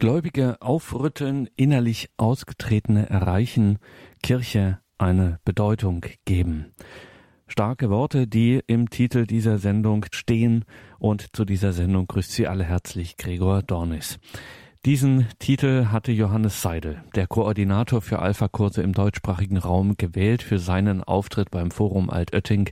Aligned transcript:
Gläubige 0.00 0.56
aufrütteln, 0.62 1.50
innerlich 1.56 2.08
Ausgetretene 2.16 3.10
erreichen, 3.10 3.78
Kirche 4.22 4.78
eine 4.96 5.40
Bedeutung 5.44 6.06
geben. 6.24 6.72
Starke 7.46 7.90
Worte, 7.90 8.26
die 8.26 8.62
im 8.66 8.88
Titel 8.88 9.26
dieser 9.26 9.58
Sendung 9.58 10.06
stehen 10.10 10.64
und 10.98 11.36
zu 11.36 11.44
dieser 11.44 11.74
Sendung 11.74 12.06
grüßt 12.06 12.32
Sie 12.32 12.46
alle 12.46 12.64
herzlich 12.64 13.18
Gregor 13.18 13.62
Dornis. 13.62 14.18
Diesen 14.86 15.26
Titel 15.38 15.88
hatte 15.88 16.12
Johannes 16.12 16.62
Seidel, 16.62 17.04
der 17.14 17.26
Koordinator 17.26 18.00
für 18.00 18.20
Alpha-Kurse 18.20 18.80
im 18.80 18.94
deutschsprachigen 18.94 19.58
Raum, 19.58 19.98
gewählt 19.98 20.42
für 20.42 20.58
seinen 20.58 21.04
Auftritt 21.04 21.50
beim 21.50 21.70
Forum 21.70 22.08
Altötting 22.08 22.70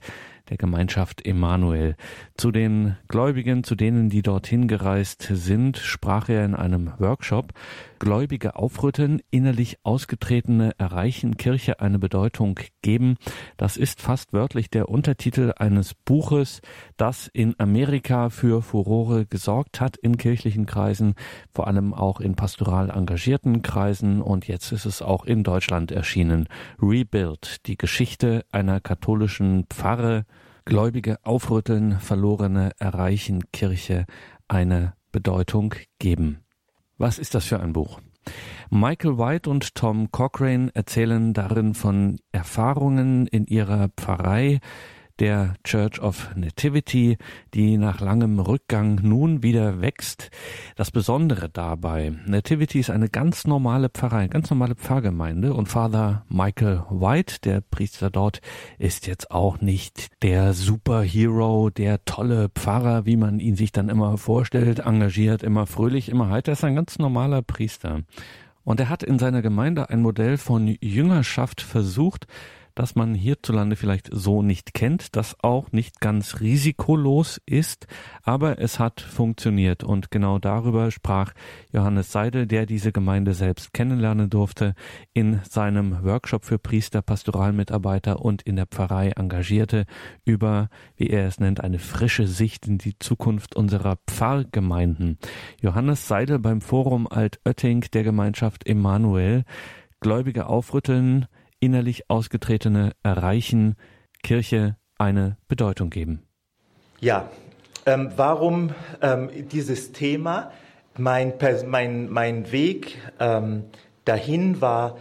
der 0.48 0.56
Gemeinschaft 0.56 1.26
Emanuel. 1.26 1.96
Zu 2.36 2.50
den 2.50 2.96
Gläubigen, 3.08 3.64
zu 3.64 3.74
denen, 3.74 4.08
die 4.08 4.22
dorthin 4.22 4.68
gereist 4.68 5.28
sind, 5.30 5.76
sprach 5.76 6.28
er 6.28 6.44
in 6.44 6.54
einem 6.54 6.92
Workshop. 6.98 7.52
Gläubige 7.98 8.56
aufrütteln, 8.56 9.20
innerlich 9.30 9.78
Ausgetretene 9.82 10.72
erreichen, 10.78 11.36
Kirche 11.36 11.80
eine 11.80 11.98
Bedeutung 11.98 12.60
geben. 12.82 13.16
Das 13.56 13.76
ist 13.76 14.00
fast 14.00 14.32
wörtlich 14.32 14.70
der 14.70 14.88
Untertitel 14.88 15.52
eines 15.56 15.94
Buches, 15.94 16.60
das 16.96 17.28
in 17.32 17.54
Amerika 17.58 18.30
für 18.30 18.62
Furore 18.62 19.26
gesorgt 19.26 19.80
hat 19.80 19.96
in 19.96 20.16
kirchlichen 20.16 20.66
Kreisen, 20.66 21.14
vor 21.50 21.66
allem 21.66 21.92
auch 21.92 22.20
in 22.20 22.36
pastoral 22.36 22.90
engagierten 22.90 23.62
Kreisen 23.62 24.22
und 24.22 24.46
jetzt 24.46 24.72
ist 24.72 24.86
es 24.86 25.02
auch 25.02 25.24
in 25.24 25.42
Deutschland 25.42 25.90
erschienen. 25.90 26.48
Rebuild, 26.80 27.66
die 27.66 27.76
Geschichte 27.76 28.44
einer 28.52 28.80
katholischen 28.80 29.64
Pfarre, 29.68 30.24
Gläubige 30.68 31.16
aufrütteln, 31.24 31.98
Verlorene 31.98 32.72
erreichen, 32.78 33.50
Kirche 33.52 34.04
eine 34.48 34.92
Bedeutung 35.12 35.74
geben. 35.98 36.40
Was 36.98 37.18
ist 37.18 37.34
das 37.34 37.46
für 37.46 37.58
ein 37.58 37.72
Buch? 37.72 38.00
Michael 38.68 39.16
White 39.16 39.48
und 39.48 39.74
Tom 39.74 40.10
Cochrane 40.10 40.70
erzählen 40.74 41.32
darin 41.32 41.72
von 41.72 42.18
Erfahrungen 42.32 43.26
in 43.26 43.46
ihrer 43.46 43.88
Pfarrei, 43.96 44.60
der 45.18 45.54
Church 45.64 46.00
of 46.00 46.30
Nativity, 46.36 47.18
die 47.54 47.76
nach 47.76 48.00
langem 48.00 48.38
Rückgang 48.38 49.00
nun 49.02 49.42
wieder 49.42 49.80
wächst. 49.80 50.30
Das 50.76 50.90
Besondere 50.90 51.48
dabei, 51.48 52.12
Nativity 52.26 52.80
ist 52.80 52.90
eine 52.90 53.08
ganz 53.08 53.46
normale 53.46 53.88
Pfarrei, 53.88 54.28
ganz 54.28 54.50
normale 54.50 54.74
Pfarrgemeinde 54.74 55.54
und 55.54 55.68
Father 55.68 56.24
Michael 56.28 56.84
White, 56.90 57.36
der 57.44 57.60
Priester 57.60 58.10
dort, 58.10 58.40
ist 58.78 59.06
jetzt 59.06 59.30
auch 59.30 59.60
nicht 59.60 60.08
der 60.22 60.54
Superhero, 60.54 61.70
der 61.70 62.04
tolle 62.04 62.48
Pfarrer, 62.48 63.06
wie 63.06 63.16
man 63.16 63.40
ihn 63.40 63.56
sich 63.56 63.72
dann 63.72 63.88
immer 63.88 64.18
vorstellt, 64.18 64.80
engagiert, 64.80 65.42
immer 65.42 65.66
fröhlich, 65.66 66.08
immer 66.08 66.30
heiter, 66.30 66.52
er 66.52 66.54
ist 66.54 66.64
ein 66.64 66.76
ganz 66.76 66.98
normaler 66.98 67.42
Priester. 67.42 68.02
Und 68.64 68.80
er 68.80 68.90
hat 68.90 69.02
in 69.02 69.18
seiner 69.18 69.40
Gemeinde 69.40 69.88
ein 69.88 70.02
Modell 70.02 70.36
von 70.36 70.66
Jüngerschaft 70.66 71.62
versucht, 71.62 72.26
das 72.78 72.94
man 72.94 73.12
hierzulande 73.12 73.74
vielleicht 73.74 74.08
so 74.12 74.40
nicht 74.40 74.72
kennt, 74.72 75.16
das 75.16 75.36
auch 75.42 75.72
nicht 75.72 76.00
ganz 76.00 76.38
risikolos 76.38 77.40
ist, 77.44 77.88
aber 78.22 78.60
es 78.60 78.78
hat 78.78 79.00
funktioniert 79.00 79.82
und 79.82 80.12
genau 80.12 80.38
darüber 80.38 80.92
sprach 80.92 81.32
Johannes 81.72 82.12
Seidel, 82.12 82.46
der 82.46 82.66
diese 82.66 82.92
Gemeinde 82.92 83.34
selbst 83.34 83.72
kennenlernen 83.72 84.30
durfte, 84.30 84.76
in 85.12 85.40
seinem 85.42 86.04
Workshop 86.04 86.44
für 86.44 86.60
Priester, 86.60 87.02
Pastoralmitarbeiter 87.02 88.20
und 88.20 88.42
in 88.42 88.54
der 88.54 88.66
Pfarrei 88.66 89.10
Engagierte 89.10 89.84
über, 90.24 90.68
wie 90.96 91.08
er 91.08 91.26
es 91.26 91.40
nennt, 91.40 91.60
eine 91.60 91.80
frische 91.80 92.28
Sicht 92.28 92.68
in 92.68 92.78
die 92.78 92.96
Zukunft 93.00 93.56
unserer 93.56 93.96
Pfarrgemeinden. 94.06 95.18
Johannes 95.60 96.06
Seidel 96.06 96.38
beim 96.38 96.60
Forum 96.60 97.08
Altötting 97.08 97.80
der 97.92 98.04
Gemeinschaft 98.04 98.68
Emanuel 98.68 99.44
Gläubige 100.00 100.46
aufrütteln, 100.46 101.26
innerlich 101.60 102.08
Ausgetretene 102.08 102.92
erreichen, 103.02 103.76
Kirche 104.22 104.76
eine 104.98 105.36
Bedeutung 105.48 105.90
geben. 105.90 106.22
Ja, 107.00 107.30
ähm, 107.86 108.10
warum 108.16 108.70
ähm, 109.00 109.30
dieses 109.50 109.92
Thema? 109.92 110.50
Mein, 110.96 111.34
mein, 111.66 112.10
mein 112.10 112.50
Weg 112.50 112.98
ähm, 113.20 113.64
dahin 114.04 114.60
war, 114.60 114.98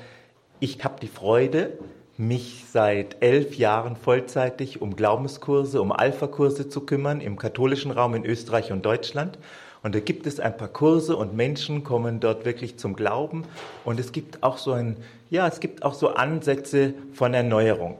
ich 0.59 0.83
habe 0.83 0.99
die 1.01 1.07
Freude, 1.07 1.77
mich 2.17 2.65
seit 2.71 3.21
elf 3.21 3.55
Jahren 3.55 3.95
vollzeitig 3.95 4.81
um 4.81 4.95
Glaubenskurse, 4.95 5.81
um 5.81 5.91
Alpha-Kurse 5.91 6.67
zu 6.67 6.81
kümmern 6.81 7.21
im 7.21 7.37
katholischen 7.37 7.91
Raum 7.91 8.15
in 8.15 8.25
Österreich 8.25 8.71
und 8.71 8.85
Deutschland. 8.85 9.37
Und 9.83 9.95
da 9.95 9.99
gibt 9.99 10.27
es 10.27 10.39
ein 10.39 10.57
paar 10.57 10.67
Kurse 10.67 11.15
und 11.15 11.35
Menschen 11.35 11.83
kommen 11.83 12.19
dort 12.19 12.45
wirklich 12.45 12.77
zum 12.77 12.95
Glauben. 12.95 13.43
Und 13.85 13.99
es 13.99 14.11
gibt 14.11 14.43
auch 14.43 14.57
so 14.57 14.71
ein, 14.71 14.97
ja, 15.29 15.47
es 15.47 15.59
gibt 15.59 15.83
auch 15.83 15.93
so 15.93 16.09
Ansätze 16.09 16.93
von 17.13 17.33
Erneuerung. 17.33 17.99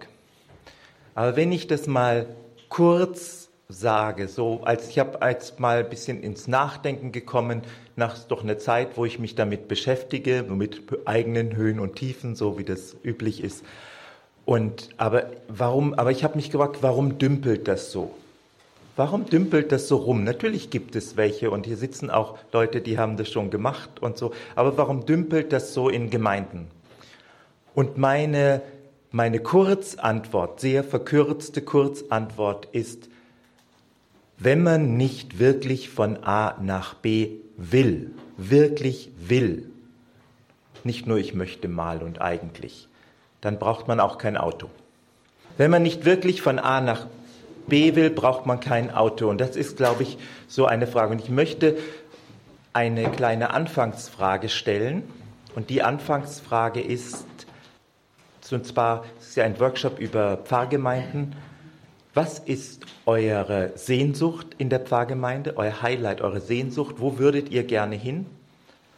Aber 1.15 1.35
wenn 1.35 1.51
ich 1.51 1.67
das 1.67 1.88
mal 1.88 2.27
kurz 2.69 3.49
sage, 3.69 4.27
so 4.27 4.61
als 4.63 4.88
ich 4.89 4.99
habe 4.99 5.21
als 5.21 5.59
mal 5.59 5.79
ein 5.79 5.89
bisschen 5.89 6.21
ins 6.21 6.47
Nachdenken 6.47 7.11
gekommen, 7.11 7.61
nach 7.95 8.17
doch 8.19 8.44
einer 8.44 8.57
Zeit, 8.57 8.97
wo 8.97 9.05
ich 9.05 9.19
mich 9.19 9.35
damit 9.35 9.67
beschäftige, 9.67 10.44
mit 10.44 10.81
eigenen 11.05 11.55
Höhen 11.55 11.79
und 11.79 11.95
Tiefen, 11.95 12.35
so 12.35 12.57
wie 12.57 12.63
das 12.63 12.95
üblich 13.03 13.44
ist. 13.44 13.63
Und 14.45 14.89
aber 14.97 15.31
warum? 15.49 15.94
Aber 15.95 16.11
ich 16.11 16.23
habe 16.23 16.38
mich 16.38 16.51
gefragt, 16.51 16.77
warum 16.81 17.17
dümpelt 17.17 17.67
das 17.67 17.91
so? 17.91 18.15
Warum 18.97 19.28
dümpelt 19.28 19.72
das 19.72 19.88
so 19.88 19.97
rum? 19.97 20.24
Natürlich 20.24 20.72
gibt 20.72 20.96
es 20.96 21.18
welche 21.18 21.52
und 21.52 21.68
hier 21.68 21.78
sitzen 21.78 22.09
auch 22.09 22.40
Leute, 22.52 22.81
die 22.81 22.97
haben 22.97 23.16
das 23.16 23.30
schon 23.30 23.52
gemacht 23.52 24.02
und 24.02 24.18
so. 24.18 24.34
Aber 24.56 24.75
warum 24.75 25.06
dümpelt 25.06 25.53
das 25.53 25.75
so 25.75 25.88
in 25.88 26.09
Gemeinden? 26.09 26.68
Und 27.75 28.00
meine, 28.00 28.63
meine 29.12 29.40
Kurzantwort, 29.40 30.59
sehr 30.59 30.84
verkürzte 30.84 31.62
Kurzantwort 31.62 32.66
ist, 32.72 33.07
wenn 34.40 34.63
man 34.63 34.97
nicht 34.97 35.38
wirklich 35.38 35.90
von 35.90 36.24
A 36.24 36.57
nach 36.59 36.96
B 36.96 37.34
will, 37.56 38.12
wirklich 38.38 39.12
will, 39.19 39.69
nicht 40.84 41.06
nur 41.06 41.19
ich 41.19 41.36
möchte 41.36 41.68
mal 41.68 42.02
und 42.02 42.19
eigentlich, 42.19 42.88
dann 43.41 43.59
braucht 43.59 43.88
man 43.88 44.00
auch 44.00 44.18
kein 44.18 44.38
Auto. 44.38 44.72
Wenn 45.57 45.69
man 45.69 45.84
nicht 45.84 46.03
wirklich 46.03 46.41
von 46.41 46.57
A 46.57 46.81
nach 46.81 47.06
B 47.67 47.95
will, 47.95 48.09
braucht 48.09 48.45
man 48.45 48.59
kein 48.59 48.91
Auto. 48.91 49.29
Und 49.29 49.39
das 49.39 49.55
ist, 49.55 49.78
glaube 49.78 50.03
ich, 50.03 50.17
so 50.47 50.66
eine 50.66 50.88
Frage. 50.88 51.11
Und 51.11 51.22
ich 51.22 51.29
möchte 51.29 51.78
eine 52.73 53.09
kleine 53.11 53.51
Anfangsfrage 53.51 54.50
stellen. 54.50 55.03
Und 55.55 55.69
die 55.69 55.81
Anfangsfrage 55.81 56.81
ist, 56.81 57.25
und 58.51 58.66
zwar 58.66 59.06
ist 59.19 59.35
ja 59.35 59.44
ein 59.44 59.59
Workshop 59.59 60.00
über 60.00 60.38
Pfarrgemeinden. 60.38 61.35
Was 62.13 62.39
ist 62.39 62.85
eure 63.06 63.72
Sehnsucht 63.75 64.56
in 64.57 64.69
der 64.69 64.79
Pfarrgemeinde, 64.79 65.57
euer 65.57 65.81
Highlight, 65.81 66.22
eure 66.22 66.39
Sehnsucht? 66.39 66.95
Wo 67.00 67.19
würdet 67.19 67.50
ihr 67.50 67.63
gerne 67.63 67.95
hin? 67.95 68.25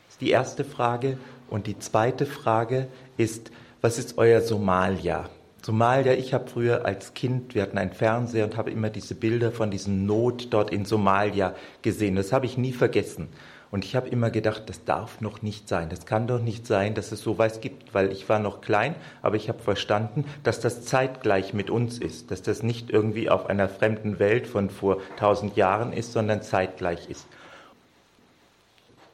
Das 0.06 0.16
ist 0.16 0.22
die 0.22 0.30
erste 0.30 0.64
Frage. 0.64 1.18
Und 1.50 1.66
die 1.66 1.80
zweite 1.80 2.26
Frage 2.26 2.88
ist, 3.18 3.52
was 3.82 3.98
ist 3.98 4.18
euer 4.18 4.42
Somalia? 4.42 5.30
Somalia, 5.62 6.14
ich 6.14 6.34
habe 6.34 6.50
früher 6.50 6.86
als 6.86 7.14
Kind, 7.14 7.54
wir 7.54 7.62
hatten 7.62 7.78
einen 7.78 7.92
Fernseher 7.92 8.46
und 8.46 8.56
habe 8.56 8.72
immer 8.72 8.90
diese 8.90 9.16
Bilder 9.16 9.52
von 9.52 9.72
diesem 9.72 10.06
Not 10.06 10.48
dort 10.52 10.72
in 10.72 10.86
Somalia 10.86 11.54
gesehen. 11.82 12.16
Das 12.16 12.32
habe 12.32 12.46
ich 12.46 12.58
nie 12.58 12.72
vergessen. 12.72 13.28
Und 13.72 13.86
ich 13.86 13.96
habe 13.96 14.10
immer 14.10 14.32
gedacht, 14.32 14.64
das 14.68 14.84
darf 14.84 15.22
noch 15.22 15.44
nicht 15.44 15.68
sein. 15.68 15.90
Das 15.90 16.06
kann 16.06 16.26
doch 16.26 16.42
nicht 16.42 16.66
sein, 16.66 16.96
dass 16.96 17.12
es 17.12 17.22
sowas 17.22 17.62
gibt, 17.62 17.94
weil 17.94 18.12
ich 18.12 18.28
war 18.28 18.40
noch 18.40 18.62
klein, 18.62 18.96
aber 19.22 19.36
ich 19.36 19.48
habe 19.48 19.60
verstanden, 19.60 20.26
dass 20.44 20.60
das 20.60 20.86
zeitgleich 20.86 21.54
mit 21.54 21.70
uns 21.70 22.00
ist, 22.00 22.32
dass 22.32 22.42
das 22.42 22.64
nicht 22.64 22.90
irgendwie 22.90 23.30
auf 23.30 23.46
einer 23.48 23.70
fremden 23.70 24.18
Welt 24.18 24.48
von 24.48 24.72
vor 24.72 24.98
tausend 25.18 25.56
Jahren 25.56 25.94
ist, 25.94 26.14
sondern 26.14 26.42
zeitgleich 26.42 27.10
ist. 27.10 27.28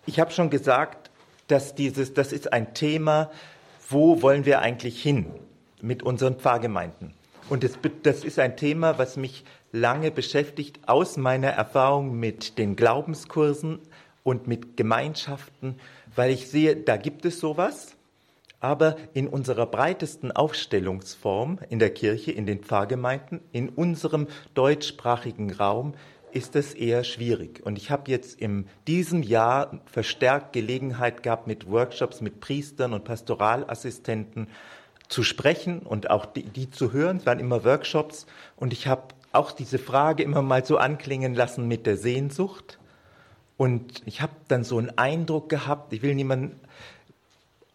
Ich 0.06 0.19
habe 0.19 0.31
schon 0.31 0.50
gesagt, 0.50 1.09
dass 1.47 1.75
dieses, 1.75 2.13
das 2.13 2.31
ist 2.31 2.53
ein 2.53 2.74
Thema, 2.74 3.31
wo 3.89 4.21
wollen 4.21 4.45
wir 4.45 4.59
eigentlich 4.59 5.01
hin? 5.01 5.25
Mit 5.81 6.04
unseren 6.04 6.36
Pfarrgemeinden. 6.36 7.13
Und 7.50 7.63
das, 7.63 7.77
das 8.04 8.24
ist 8.24 8.39
ein 8.39 8.57
Thema, 8.57 8.98
was 8.98 9.18
mich 9.18 9.44
lange 9.72 10.10
beschäftigt 10.10 10.80
aus 10.88 11.18
meiner 11.18 11.50
Erfahrung 11.50 12.19
mit 12.19 12.57
den 12.57 12.75
Glaubenskursen 12.75 13.80
und 14.24 14.48
mit 14.48 14.77
Gemeinschaften, 14.77 15.75
weil 16.16 16.31
ich 16.31 16.50
sehe, 16.50 16.75
da 16.75 16.98
gibt 16.98 17.25
es 17.25 17.39
sowas, 17.39 17.95
aber 18.60 18.95
in 19.13 19.27
unserer 19.27 19.68
breitesten 19.68 20.31
Aufstellungsform 20.31 21.60
in 21.69 21.78
der 21.78 21.92
Kirche, 21.92 22.31
in 22.31 22.48
den 22.48 22.62
Pfarrgemeinden, 22.62 23.42
in 23.51 23.69
unserem 23.69 24.28
deutschsprachigen 24.56 25.54
Raum 25.54 25.94
ist 26.31 26.56
es 26.56 26.74
eher 26.74 27.04
schwierig. 27.04 27.62
Und 27.63 27.78
ich 27.78 27.92
habe 27.92 28.10
jetzt 28.10 28.42
in 28.42 28.68
diesem 28.88 29.24
Jahr 29.24 29.80
verstärkt 29.86 30.54
Gelegenheit 30.54 31.21
gehabt, 31.21 31.48
mit 31.48 31.69
Workshops 31.69 32.21
mit 32.21 32.39
Priestern 32.39 32.94
und 32.94 33.04
Pastoralassistenten 33.04 34.48
zu 35.07 35.24
sprechen 35.24 35.80
und 35.80 36.10
auch 36.10 36.25
die, 36.25 36.44
die 36.44 36.69
zu 36.69 36.92
hören. 36.94 37.18
Es 37.18 37.25
waren 37.25 37.40
immer 37.40 37.63
Workshops 37.63 38.25
und 38.56 38.74
ich 38.74 38.88
habe 38.88 39.04
auch 39.31 39.52
diese 39.52 39.80
Frage 39.80 40.24
immer 40.24 40.42
mal 40.42 40.66
so 40.66 40.78
anklingen 40.78 41.36
lassen 41.36 41.68
mit 41.68 41.86
der 41.86 41.98
Sehnsucht. 41.98 42.80
Und 43.57 44.02
ich 44.06 44.22
habe 44.22 44.34
dann 44.48 44.63
so 44.63 44.78
einen 44.78 44.98
Eindruck 44.98 45.50
gehabt, 45.50 45.94
ich 45.94 46.02
will 46.02 46.16
niemanden, 46.16 46.60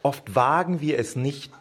oft 0.03 0.35
wagen 0.35 0.81
wir 0.81 0.99
es 0.99 1.17
nicht 1.17 1.53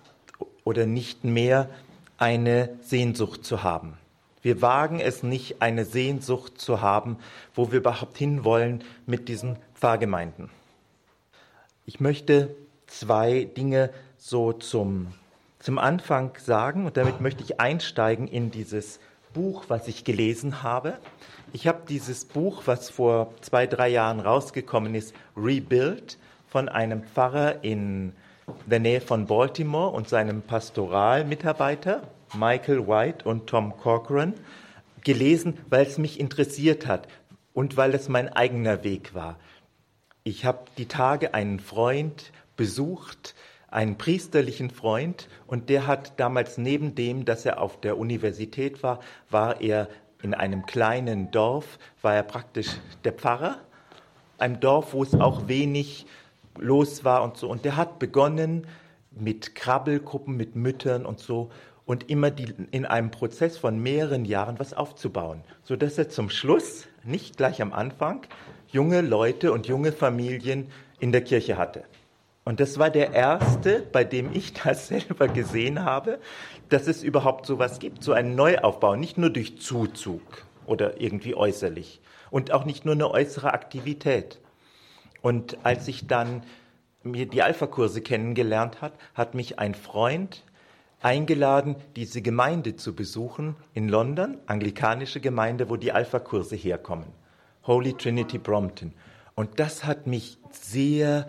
oder 0.64 0.86
nicht 0.86 1.24
mehr, 1.24 1.70
eine 2.18 2.70
Sehnsucht 2.82 3.46
zu 3.46 3.64
haben. 3.64 3.98
Wir 4.42 4.62
wagen 4.62 5.00
es 5.00 5.24
nicht, 5.24 5.62
eine 5.62 5.86
Sehnsucht 5.86 6.60
zu 6.60 6.82
haben, 6.82 7.18
wo 7.56 7.72
wir 7.72 7.80
überhaupt 7.80 8.18
hinwollen 8.18 8.84
mit 9.06 9.28
diesen 9.28 9.58
Pfarrgemeinden. 9.76 10.50
Ich 11.86 12.00
möchte 12.00 12.56
zwei 12.88 13.44
Dinge 13.44 13.90
so 14.18 14.54
zum, 14.54 15.14
zum 15.60 15.78
Anfang 15.78 16.32
sagen 16.40 16.86
und 16.86 16.98
damit 16.98 17.22
möchte 17.22 17.44
ich 17.44 17.60
einsteigen 17.60 18.28
in 18.28 18.50
dieses 18.50 19.00
Buch, 19.34 19.66
was 19.68 19.88
ich 19.88 20.04
gelesen 20.04 20.64
habe. 20.64 20.98
Ich 21.54 21.68
habe 21.68 21.82
dieses 21.88 22.26
Buch, 22.26 22.64
was 22.66 22.90
vor 22.90 23.34
zwei, 23.42 23.68
drei 23.68 23.90
Jahren 23.90 24.20
rausgekommen 24.20 24.96
ist, 24.96 25.14
Rebuild, 25.36 26.18
von 26.48 26.68
einem 26.68 27.04
Pfarrer 27.04 27.64
in 27.64 28.14
der 28.66 28.80
Nähe 28.80 29.02
von 29.02 29.28
Baltimore 29.28 29.92
und 29.92 30.10
seinem 30.10 30.42
Pastoralmitarbeiter 30.42 32.02
Michael 32.36 32.88
White 32.88 33.28
und 33.28 33.48
Tom 33.48 33.78
Corcoran 33.78 34.34
gelesen, 35.04 35.58
weil 35.70 35.86
es 35.86 35.98
mich 35.98 36.20
interessiert 36.20 36.88
hat 36.88 37.08
und 37.54 37.78
weil 37.78 37.94
es 37.94 38.10
mein 38.10 38.30
eigener 38.30 38.84
Weg 38.84 39.14
war. 39.14 39.38
Ich 40.24 40.46
habe 40.46 40.66
die 40.78 40.88
Tage 40.88 41.34
einen 41.34 41.60
Freund 41.60 42.32
besucht, 42.56 43.36
einen 43.72 43.98
priesterlichen 43.98 44.70
Freund, 44.70 45.28
und 45.48 45.70
der 45.70 45.88
hat 45.88 46.20
damals 46.20 46.58
neben 46.58 46.96
dem, 46.96 47.26
dass 47.26 47.46
er 47.46 47.62
auf 47.62 47.80
der 47.80 47.98
Universität 47.98 48.84
war, 48.84 49.00
war 49.30 49.62
er 49.62 49.88
in 50.22 50.34
einem 50.34 50.66
kleinen 50.66 51.32
Dorf, 51.32 51.80
war 52.02 52.16
er 52.16 52.24
praktisch 52.24 52.68
der 53.04 53.14
Pfarrer, 53.14 53.60
einem 54.38 54.60
Dorf, 54.60 54.94
wo 54.94 55.04
es 55.04 55.14
auch 55.14 55.48
wenig 55.48 56.06
los 56.58 57.04
war 57.04 57.24
und 57.24 57.38
so. 57.38 57.50
Und 57.50 57.66
der 57.66 57.78
hat 57.78 58.00
begonnen 58.00 58.68
mit 59.12 59.56
Krabbelgruppen, 59.56 60.36
mit 60.36 60.56
Müttern 60.56 61.06
und 61.06 61.20
so 61.20 61.50
und 61.86 62.10
immer 62.10 62.32
die, 62.32 62.54
in 62.72 62.86
einem 62.86 63.12
Prozess 63.12 63.58
von 63.58 63.80
mehreren 63.80 64.26
Jahren 64.26 64.60
was 64.60 64.74
aufzubauen, 64.74 65.42
so 65.64 65.76
dass 65.76 65.98
er 65.98 66.10
zum 66.10 66.30
Schluss, 66.30 66.88
nicht 67.04 67.38
gleich 67.38 67.62
am 67.62 67.74
Anfang, 67.74 68.22
junge 68.68 69.02
Leute 69.02 69.52
und 69.52 69.68
junge 69.68 69.92
Familien 69.92 70.68
in 71.00 71.12
der 71.12 71.24
Kirche 71.24 71.58
hatte. 71.58 71.84
Und 72.46 72.60
das 72.60 72.80
war 72.80 72.90
der 72.90 73.14
erste, 73.14 73.82
bei 73.92 74.04
dem 74.04 74.34
ich 74.34 74.54
das 74.64 74.88
selber 74.88 75.28
gesehen 75.28 75.84
habe, 75.84 76.20
dass 76.70 76.88
es 76.88 77.04
überhaupt 77.04 77.46
so 77.46 77.60
was 77.60 77.80
gibt, 77.80 78.04
so 78.04 78.14
einen 78.14 78.36
Neuaufbau, 78.36 78.96
nicht 78.96 79.18
nur 79.18 79.30
durch 79.30 79.60
Zuzug 79.60 80.22
oder 80.66 81.02
irgendwie 81.02 81.36
äußerlich 81.36 82.02
und 82.32 82.52
auch 82.52 82.66
nicht 82.66 82.86
nur 82.86 82.94
eine 82.94 83.10
äußere 83.10 83.54
Aktivität. 83.54 84.40
Und 85.22 85.58
als 85.64 85.88
ich 85.88 86.08
dann 86.08 86.44
mir 87.04 87.26
die 87.26 87.42
Alpha-Kurse 87.42 88.02
kennengelernt 88.02 88.82
hat, 88.82 88.94
hat 89.14 89.34
mich 89.34 89.60
ein 89.60 89.74
Freund 89.74 90.44
eingeladen, 91.02 91.76
diese 91.96 92.22
Gemeinde 92.22 92.76
zu 92.76 92.94
besuchen 92.94 93.56
in 93.74 93.88
London, 93.88 94.38
anglikanische 94.48 95.20
Gemeinde, 95.20 95.70
wo 95.70 95.78
die 95.78 95.92
Alpha-Kurse 95.92 96.56
herkommen. 96.56 97.08
Holy 97.64 97.94
Trinity 97.94 98.38
Brompton. 98.38 98.94
Und 99.36 99.60
das 99.60 99.86
hat 99.86 100.08
mich 100.08 100.38
sehr, 100.52 101.28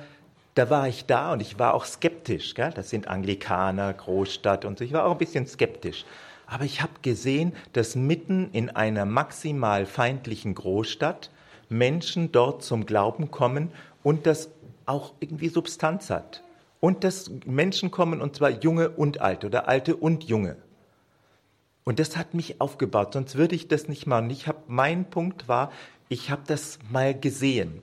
da 0.54 0.70
war 0.70 0.88
ich 0.88 1.06
da 1.06 1.32
und 1.32 1.40
ich 1.40 1.58
war 1.58 1.74
auch 1.74 1.84
skeptisch. 1.84 2.54
Gell? 2.54 2.72
Das 2.74 2.90
sind 2.90 3.08
Anglikaner, 3.08 3.92
Großstadt 3.92 4.64
und 4.64 4.78
so. 4.78 4.84
Ich 4.84 4.92
war 4.92 5.04
auch 5.06 5.12
ein 5.12 5.18
bisschen 5.18 5.46
skeptisch. 5.46 6.04
Aber 6.46 6.64
ich 6.64 6.82
habe 6.82 6.92
gesehen, 7.02 7.52
dass 7.72 7.94
mitten 7.94 8.50
in 8.52 8.70
einer 8.70 9.04
maximal 9.04 9.86
feindlichen 9.86 10.54
Großstadt 10.54 11.30
Menschen 11.68 12.32
dort 12.32 12.64
zum 12.64 12.86
Glauben 12.86 13.30
kommen 13.30 13.70
und 14.02 14.26
das 14.26 14.50
auch 14.86 15.14
irgendwie 15.20 15.48
Substanz 15.48 16.10
hat. 16.10 16.42
Und 16.80 17.04
dass 17.04 17.30
Menschen 17.46 17.90
kommen, 17.90 18.20
und 18.20 18.34
zwar 18.34 18.50
junge 18.50 18.90
und 18.90 19.20
alte 19.20 19.46
oder 19.46 19.68
alte 19.68 19.94
und 19.94 20.24
junge. 20.24 20.56
Und 21.84 21.98
das 21.98 22.16
hat 22.16 22.34
mich 22.34 22.60
aufgebaut, 22.60 23.12
sonst 23.12 23.36
würde 23.36 23.54
ich 23.54 23.68
das 23.68 23.86
nicht 23.86 24.06
machen. 24.06 24.30
Ich 24.30 24.48
hab, 24.48 24.68
mein 24.68 25.04
Punkt 25.04 25.46
war, 25.46 25.70
ich 26.08 26.30
habe 26.30 26.42
das 26.46 26.78
mal 26.90 27.18
gesehen. 27.18 27.82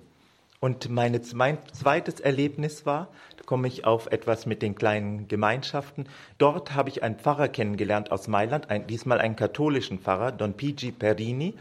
Und 0.60 0.90
meine, 0.90 1.22
mein 1.36 1.60
zweites 1.72 2.20
Erlebnis 2.20 2.86
war, 2.88 3.10
da 3.38 3.44
komme 3.46 3.68
ich 3.68 3.86
auf 3.86 4.08
etwas 4.08 4.48
mit 4.48 4.64
den 4.64 4.74
kleinen 4.74 5.28
Gemeinschaften. 5.28 6.08
Dort 6.40 6.74
habe 6.74 6.90
ich 6.90 7.04
einen 7.04 7.20
Pfarrer 7.20 7.48
kennengelernt 7.48 8.12
aus 8.12 8.28
Mailand, 8.28 8.72
ein, 8.72 8.88
diesmal 8.88 9.20
einen 9.20 9.36
katholischen 9.36 10.00
Pfarrer, 10.00 10.32
Don 10.32 10.54
Pigi 10.54 10.92
Perini. 10.92 11.54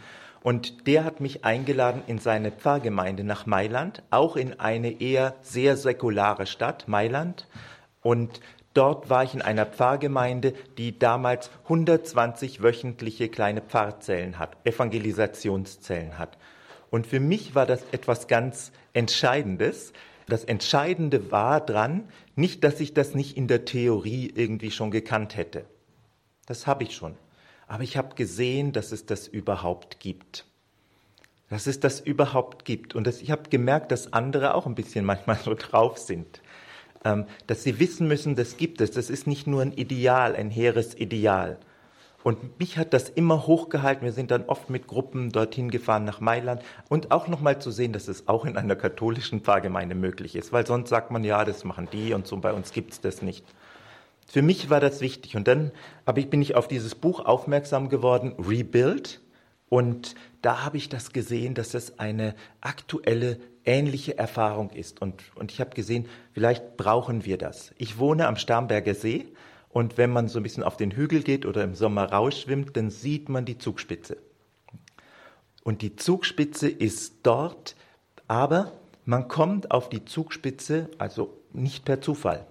Und 0.43 0.87
der 0.87 1.05
hat 1.05 1.21
mich 1.21 1.45
eingeladen 1.45 2.03
in 2.07 2.19
seine 2.19 2.53
Pfarrgemeinde 2.53 3.23
nach 3.23 3.45
Mailand, 3.45 4.03
auch 4.11 4.37
in 4.37 4.59
eine 4.61 5.01
eher 5.01 5.35
sehr 5.43 5.77
säkulare 5.77 6.47
Stadt, 6.47 6.89
Mailand. 6.89 7.47
Und 8.01 8.41
dort 8.73 9.11
war 9.11 9.25
ich 9.25 9.35
in 9.35 9.43
einer 9.43 9.67
Pfarrgemeinde, 9.67 10.55
die 10.79 10.99
damals 10.99 11.51
120 11.65 12.63
wöchentliche 12.63 13.29
kleine 13.29 13.61
Pfarrzellen 13.61 14.39
hat, 14.39 14.57
Evangelisationszellen 14.65 16.19
hat. 16.19 16.39
Und 16.97 17.07
für 17.07 17.21
mich 17.21 17.55
war 17.55 17.67
das 17.67 17.85
etwas 17.93 18.27
ganz 18.27 18.73
Entscheidendes. 18.93 19.93
Das 20.27 20.45
Entscheidende 20.45 21.31
war 21.31 21.61
dran, 21.61 22.09
nicht, 22.35 22.65
dass 22.65 22.81
ich 22.81 22.93
das 22.93 23.15
nicht 23.15 23.37
in 23.37 23.47
der 23.47 23.65
Theorie 23.65 24.33
irgendwie 24.35 24.73
schon 24.73 24.91
gekannt 24.91 25.37
hätte. 25.37 25.65
Das 26.47 26.67
habe 26.67 26.83
ich 26.83 26.95
schon 26.95 27.17
aber 27.67 27.83
ich 27.83 27.97
habe 27.97 28.15
gesehen, 28.15 28.73
dass 28.73 28.93
es 28.93 29.07
das 29.07 29.27
überhaupt 29.27 30.01
gibt. 30.01 30.47
Dass 31.49 31.67
es 31.67 31.81
das 31.81 32.01
überhaupt 32.01 32.65
gibt. 32.65 32.95
Und 32.95 33.07
das, 33.07 33.21
ich 33.21 33.31
habe 33.31 33.49
gemerkt, 33.51 33.93
dass 33.93 34.13
andere 34.13 34.55
auch 34.55 34.67
ein 34.67 34.75
bisschen 34.75 35.05
manchmal 35.05 35.37
so 35.37 35.55
drauf 35.55 35.99
sind. 35.99 36.41
Ähm, 37.05 37.27
dass 37.47 37.63
sie 37.63 37.79
wissen 37.79 38.09
müssen, 38.09 38.35
das 38.37 38.57
gibt 38.57 38.81
es. 38.81 38.91
Das 38.91 39.11
ist 39.11 39.27
nicht 39.27 39.47
nur 39.47 39.63
ein 39.63 39.73
Ideal, 39.73 40.35
ein 40.35 40.51
hehres 40.51 40.95
Ideal. 40.95 41.59
Und 42.26 42.58
mich 42.58 42.76
hat 42.76 42.93
das 42.93 43.08
immer 43.08 43.46
hochgehalten. 43.46 44.05
Wir 44.05 44.11
sind 44.11 44.32
dann 44.32 44.46
oft 44.46 44.69
mit 44.69 44.88
Gruppen 44.88 45.31
dorthin 45.31 45.70
gefahren 45.70 46.02
nach 46.02 46.19
Mailand 46.20 46.61
und 46.88 47.12
auch 47.12 47.28
nochmal 47.28 47.61
zu 47.61 47.70
sehen, 47.70 47.93
dass 47.93 48.08
es 48.08 48.26
auch 48.26 48.44
in 48.44 48.56
einer 48.56 48.75
katholischen 48.75 49.43
Pfarrgemeinde 49.43 49.94
möglich 49.94 50.34
ist, 50.34 50.52
weil 50.52 50.67
sonst 50.67 50.88
sagt 50.88 51.12
man, 51.12 51.23
ja, 51.23 51.44
das 51.44 51.62
machen 51.62 51.87
die 51.93 52.14
und 52.14 52.26
so, 52.26 52.37
bei 52.38 52.52
uns 52.52 52.73
gibt 52.73 52.94
es 52.94 53.00
das 53.00 53.23
nicht. 53.23 53.44
Für 54.26 54.43
mich 54.43 54.70
war 54.70 54.81
das 54.81 55.00
wichtig. 55.00 55.37
Und 55.37 55.46
dann 55.46 55.70
aber 56.05 56.19
ich, 56.19 56.28
bin 56.28 56.43
ich 56.43 56.56
auf 56.56 56.67
dieses 56.67 56.96
Buch 56.96 57.25
aufmerksam 57.25 57.88
geworden, 57.88 58.34
Rebuild. 58.40 59.20
Und 59.69 60.17
da 60.43 60.64
habe 60.64 60.78
ich 60.78 60.88
das 60.88 61.12
gesehen, 61.12 61.55
dass 61.55 61.69
das 61.69 62.00
eine 62.00 62.34
aktuelle, 62.61 63.38
ähnliche 63.64 64.19
Erfahrung 64.19 64.70
ist. 64.70 65.00
Und, 65.00 65.23
und 65.37 65.52
ich 65.52 65.61
habe 65.61 65.70
gesehen, 65.76 66.08
vielleicht 66.32 66.76
brauchen 66.76 67.25
wir 67.25 67.38
das. 67.38 67.73
Ich 67.78 68.00
wohne 68.00 68.26
am 68.26 68.35
Starnberger 68.35 68.97
See. 68.97 69.26
Und 69.76 69.99
wenn 69.99 70.11
man 70.11 70.26
so 70.26 70.38
ein 70.38 70.42
bisschen 70.42 70.62
auf 70.62 70.78
den 70.78 70.92
Hügel 70.92 71.23
geht 71.23 71.45
oder 71.45 71.62
im 71.62 71.75
Sommer 71.75 72.11
rausschwimmt, 72.11 72.78
dann 72.78 72.88
sieht 72.88 73.28
man 73.28 73.45
die 73.45 73.59
Zugspitze. 73.59 74.16
Und 75.64 75.83
die 75.83 75.97
Zugspitze 75.97 76.66
ist 76.66 77.16
dort, 77.25 77.76
aber 78.26 78.73
man 79.04 79.28
kommt 79.28 79.73
auf 79.73 79.90
die 79.90 80.06
Zugspitze 80.06 80.88
also 80.97 81.37
nicht 81.52 81.85
per 81.85 82.00
Zufall. 82.00 82.47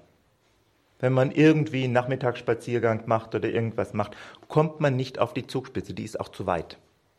Wenn 1.00 1.14
man 1.14 1.32
irgendwie 1.32 1.86
einen 1.86 1.94
Nachmittagsspaziergang 1.94 3.08
macht 3.08 3.34
oder 3.34 3.50
irgendwas 3.50 3.96
macht, 3.96 4.16
kommt 4.48 4.80
man 4.80 4.96
nicht 4.96 5.18
auf 5.18 5.34
die 5.34 5.48
Zugspitze, 5.48 5.96
die 5.96 6.04
ist 6.04 6.20
auch 6.20 6.30
zu 6.30 6.46
weit. 6.46 6.78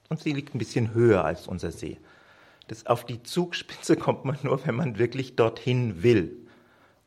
Und 0.08 0.20
sie 0.20 0.32
liegt 0.32 0.54
ein 0.54 0.58
bisschen 0.58 0.94
höher 0.94 1.25
als 1.25 1.48
unser 1.48 1.72
See. 1.72 1.98
Das 2.68 2.86
auf 2.86 3.06
die 3.06 3.25
Zugspitze 3.25 3.96
kommt 3.96 4.25
man 4.25 4.38
nur, 4.44 4.64
wenn 4.68 4.76
man 4.76 5.00
wirklich 5.00 5.34
dorthin 5.34 6.04
will. 6.04 6.45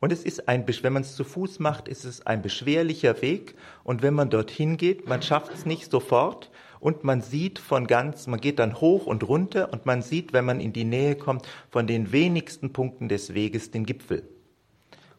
Und 0.00 0.12
es 0.12 0.24
ist 0.24 0.48
ein, 0.48 0.66
wenn 0.66 0.92
man 0.94 1.02
es 1.02 1.14
zu 1.14 1.24
Fuß 1.24 1.58
macht, 1.58 1.86
ist 1.86 2.04
es 2.04 2.26
ein 2.26 2.40
beschwerlicher 2.40 3.20
Weg. 3.20 3.54
Und 3.84 4.02
wenn 4.02 4.14
man 4.14 4.30
dorthin 4.30 4.78
geht, 4.78 5.06
man 5.06 5.20
schafft 5.20 5.52
es 5.52 5.66
nicht 5.66 5.90
sofort. 5.90 6.50
Und 6.80 7.04
man 7.04 7.20
sieht 7.20 7.58
von 7.58 7.86
ganz, 7.86 8.26
man 8.26 8.40
geht 8.40 8.58
dann 8.58 8.80
hoch 8.80 9.04
und 9.06 9.28
runter 9.28 9.70
und 9.70 9.84
man 9.84 10.00
sieht, 10.00 10.32
wenn 10.32 10.46
man 10.46 10.60
in 10.60 10.72
die 10.72 10.84
Nähe 10.84 11.14
kommt, 11.14 11.46
von 11.70 11.86
den 11.86 12.10
wenigsten 12.10 12.72
Punkten 12.72 13.10
des 13.10 13.34
Weges 13.34 13.70
den 13.70 13.84
Gipfel. 13.84 14.22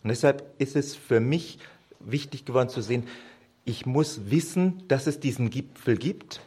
Und 0.03 0.09
deshalb 0.09 0.43
ist 0.57 0.75
es 0.75 0.95
für 0.95 1.19
mich 1.19 1.59
wichtig 1.99 2.45
geworden 2.45 2.69
zu 2.69 2.81
sehen, 2.81 3.07
ich 3.63 3.85
muss 3.85 4.31
wissen, 4.31 4.83
dass 4.87 5.05
es 5.05 5.19
diesen 5.19 5.51
Gipfel 5.51 5.97
gibt, 5.97 6.41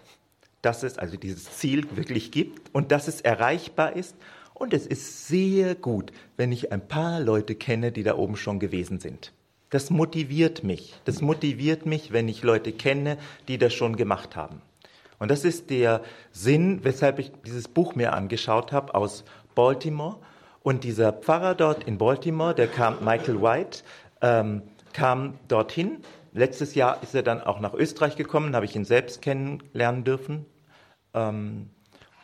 dass 0.63 0.83
es 0.83 0.99
also 0.99 1.17
dieses 1.17 1.59
Ziel 1.59 1.87
wirklich 1.97 2.33
gibt 2.33 2.75
und 2.75 2.91
dass 2.91 3.07
es 3.07 3.21
erreichbar 3.21 3.95
ist. 3.95 4.17
Und 4.55 4.73
es 4.73 4.87
ist 4.87 5.27
sehr 5.27 5.75
gut, 5.75 6.13
wenn 6.37 6.53
ich 6.53 6.73
ein 6.73 6.87
paar 6.87 7.21
Leute 7.21 7.55
kenne, 7.57 7.93
die 7.93 8.05
da 8.05 8.17
oben 8.17 8.37
schon 8.37 8.61
gewesen 8.61 9.01
sind. 9.01 9.33
Das 9.71 9.91
motiviert 9.91 10.63
mich. 10.63 10.95
Das 11.05 11.21
motiviert 11.21 11.85
mich, 11.85 12.13
wenn 12.13 12.29
ich 12.29 12.45
Leute 12.45 12.73
kenne, 12.73 13.19
die 13.49 13.59
das 13.59 13.75
schon 13.75 13.97
gemacht 13.97 14.37
haben. 14.37 14.63
Und 15.19 15.31
das 15.31 15.45
ist 15.45 15.71
der 15.71 16.03
Sinn, 16.31 16.85
weshalb 16.85 17.19
ich 17.19 17.33
dieses 17.45 17.67
Buch 17.67 17.97
mir 17.97 18.13
angeschaut 18.13 18.73
habe 18.73 18.95
aus 18.95 19.25
Baltimore 19.55 20.17
und 20.63 20.85
dieser 20.85 21.13
Pfarrer 21.13 21.55
dort 21.55 21.85
in 21.85 21.99
Baltimore, 21.99 22.55
der 22.55 22.69
kam, 22.69 23.05
Michael 23.05 23.43
White, 23.43 23.81
ähm, 24.23 24.63
kam 24.93 25.39
dorthin. 25.49 25.99
Letztes 26.33 26.75
Jahr 26.75 27.03
ist 27.03 27.15
er 27.15 27.23
dann 27.23 27.41
auch 27.41 27.61
nach 27.61 27.75
Österreich 27.75 28.17
gekommen, 28.17 28.55
habe 28.55 28.67
ich 28.67 28.77
ihn 28.77 28.85
selbst 28.85 29.23
kennenlernen 29.23 30.05
dürfen. 30.05 30.47
Ähm, 31.13 31.71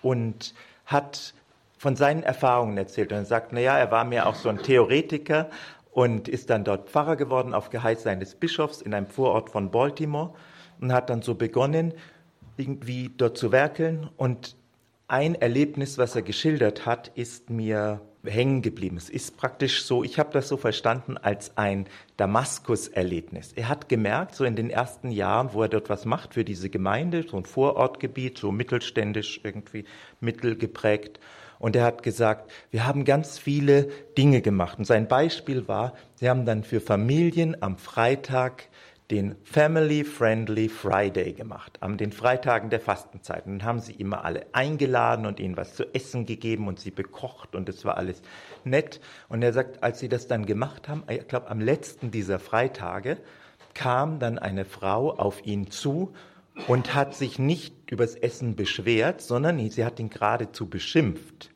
und 0.03 0.55
hat 0.87 1.35
von 1.81 1.97
seinen 1.97 2.23
Erfahrungen 2.23 2.77
erzählt. 2.77 3.11
Und 3.11 3.19
er 3.21 3.25
sagt, 3.25 3.55
na 3.55 3.61
ja, 3.61 3.79
er 3.79 3.91
war 3.91 4.05
mir 4.05 4.27
auch 4.27 4.35
so 4.35 4.51
ein 4.51 4.59
Theoretiker 4.59 5.49
und 5.91 6.29
ist 6.29 6.51
dann 6.51 6.63
dort 6.63 6.91
Pfarrer 6.91 7.17
geworden 7.17 7.55
auf 7.55 7.71
Geheiß 7.71 8.03
seines 8.03 8.35
Bischofs 8.35 8.83
in 8.83 8.93
einem 8.93 9.07
Vorort 9.07 9.49
von 9.49 9.71
Baltimore 9.71 10.35
und 10.79 10.93
hat 10.93 11.09
dann 11.09 11.23
so 11.23 11.37
begonnen, 11.37 11.95
irgendwie 12.59 13.11
dort 13.17 13.39
zu 13.39 13.51
werkeln. 13.51 14.11
Und 14.19 14.57
ein 15.09 15.35
Erlebnis, 15.35 15.97
was 15.97 16.15
er 16.15 16.21
geschildert 16.21 16.85
hat, 16.85 17.13
ist 17.15 17.49
mir 17.49 18.03
hängen 18.25 18.61
geblieben. 18.61 18.99
Es 18.99 19.09
ist 19.09 19.39
praktisch 19.39 19.83
so, 19.83 20.05
ich 20.05 20.19
habe 20.19 20.35
das 20.35 20.49
so 20.49 20.59
verstanden 20.59 21.17
als 21.17 21.57
ein 21.57 21.87
Damaskus-Erlebnis. 22.19 23.55
Er 23.55 23.71
hat 23.71 23.89
gemerkt, 23.89 24.35
so 24.35 24.45
in 24.45 24.55
den 24.55 24.69
ersten 24.69 25.11
Jahren, 25.11 25.55
wo 25.55 25.63
er 25.63 25.71
dort 25.71 25.89
was 25.89 26.05
macht 26.05 26.35
für 26.35 26.45
diese 26.45 26.69
Gemeinde, 26.69 27.23
so 27.27 27.39
ein 27.39 27.47
Vorortgebiet, 27.47 28.37
so 28.37 28.53
mittelständisch 28.53 29.41
irgendwie 29.45 29.87
mittelgeprägt. 30.21 31.19
Und 31.61 31.77
er 31.77 31.85
hat 31.85 32.03
gesagt, 32.03 32.51
wir 32.71 32.87
haben 32.87 33.05
ganz 33.05 33.39
viele 33.39 33.89
Dinge 34.19 34.41
gemacht. 34.41 34.79
Und 34.79 34.87
sein 34.87 35.07
Beispiel 35.07 35.69
war, 35.69 35.93
sie 36.17 36.29
haben 36.29 36.47
dann 36.47 36.65
für 36.65 36.81
Familien 36.81 37.63
am 37.63 37.77
Freitag 37.77 38.65
den 39.11 39.37
Family 39.43 40.05
Friendly 40.05 40.69
Friday 40.69 41.33
gemacht, 41.33 41.79
an 41.83 41.99
den 41.99 42.13
Freitagen 42.13 42.71
der 42.71 42.81
Fastenzeit. 42.81 43.45
Und 43.45 43.59
dann 43.59 43.65
haben 43.65 43.81
sie 43.81 43.93
immer 43.93 44.25
alle 44.25 44.47
eingeladen 44.53 45.27
und 45.27 45.39
ihnen 45.39 45.57
was 45.57 45.75
zu 45.75 45.85
essen 45.95 46.27
gegeben 46.27 46.67
und 46.67 46.81
sie 46.81 46.91
bekocht 46.91 47.55
und 47.55 47.69
es 47.69 47.85
war 47.85 47.97
alles 47.97 48.23
nett. 48.65 49.01
Und 49.29 49.43
er 49.43 49.53
sagt, 49.53 49.83
als 49.83 49.99
sie 49.99 50.09
das 50.09 50.29
dann 50.29 50.47
gemacht 50.47 50.89
haben, 50.89 51.03
ich 51.09 51.29
glaube 51.29 51.51
am 51.51 51.61
letzten 51.61 52.11
dieser 52.11 52.39
Freitage, 52.39 53.19
kam 53.75 54.19
dann 54.19 54.39
eine 54.39 54.65
Frau 54.65 55.11
auf 55.11 55.45
ihn 55.45 55.71
zu 55.71 56.15
und 56.67 56.95
hat 56.95 57.15
sich 57.15 57.39
nicht 57.39 57.91
übers 57.91 58.15
Essen 58.15 58.57
beschwert, 58.57 59.21
sondern 59.21 59.59
sie 59.71 59.85
hat 59.85 59.99
ihn 60.01 60.11
geradezu 60.11 60.69
beschimpft. 60.69 61.51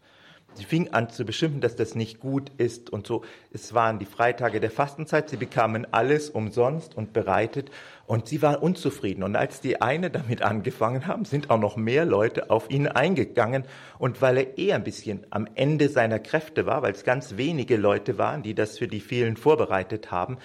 Sie 0.54 0.64
fing 0.64 0.92
an 0.92 1.10
zu 1.10 1.24
beschimpfen, 1.24 1.60
dass 1.60 1.74
das 1.74 1.96
nicht 1.96 2.20
gut 2.20 2.52
ist 2.58 2.88
und 2.88 3.08
so. 3.08 3.22
Es 3.52 3.74
waren 3.74 3.98
die 3.98 4.06
Freitage 4.06 4.60
der 4.60 4.70
Fastenzeit. 4.70 5.28
Sie 5.28 5.36
bekamen 5.36 5.84
alles 5.92 6.30
umsonst 6.30 6.96
und 6.96 7.12
bereitet 7.12 7.72
und 8.06 8.28
sie 8.28 8.40
war 8.40 8.62
unzufrieden. 8.62 9.24
Und 9.24 9.34
als 9.34 9.60
die 9.60 9.82
eine 9.82 10.10
damit 10.10 10.42
angefangen 10.42 11.08
haben, 11.08 11.24
sind 11.24 11.50
auch 11.50 11.58
noch 11.58 11.76
mehr 11.76 12.04
Leute 12.04 12.50
auf 12.50 12.70
ihn 12.70 12.86
eingegangen. 12.86 13.64
Und 13.98 14.22
weil 14.22 14.38
er 14.38 14.58
eher 14.58 14.76
ein 14.76 14.84
bisschen 14.84 15.26
am 15.30 15.48
Ende 15.56 15.88
seiner 15.88 16.20
Kräfte 16.20 16.66
war, 16.66 16.82
weil 16.82 16.92
es 16.92 17.02
ganz 17.02 17.36
wenige 17.36 17.76
Leute 17.76 18.16
waren, 18.16 18.44
die 18.44 18.54
das 18.54 18.78
für 18.78 18.86
die 18.86 19.00
vielen 19.00 19.36
vorbereitet 19.36 20.12
haben, 20.12 20.38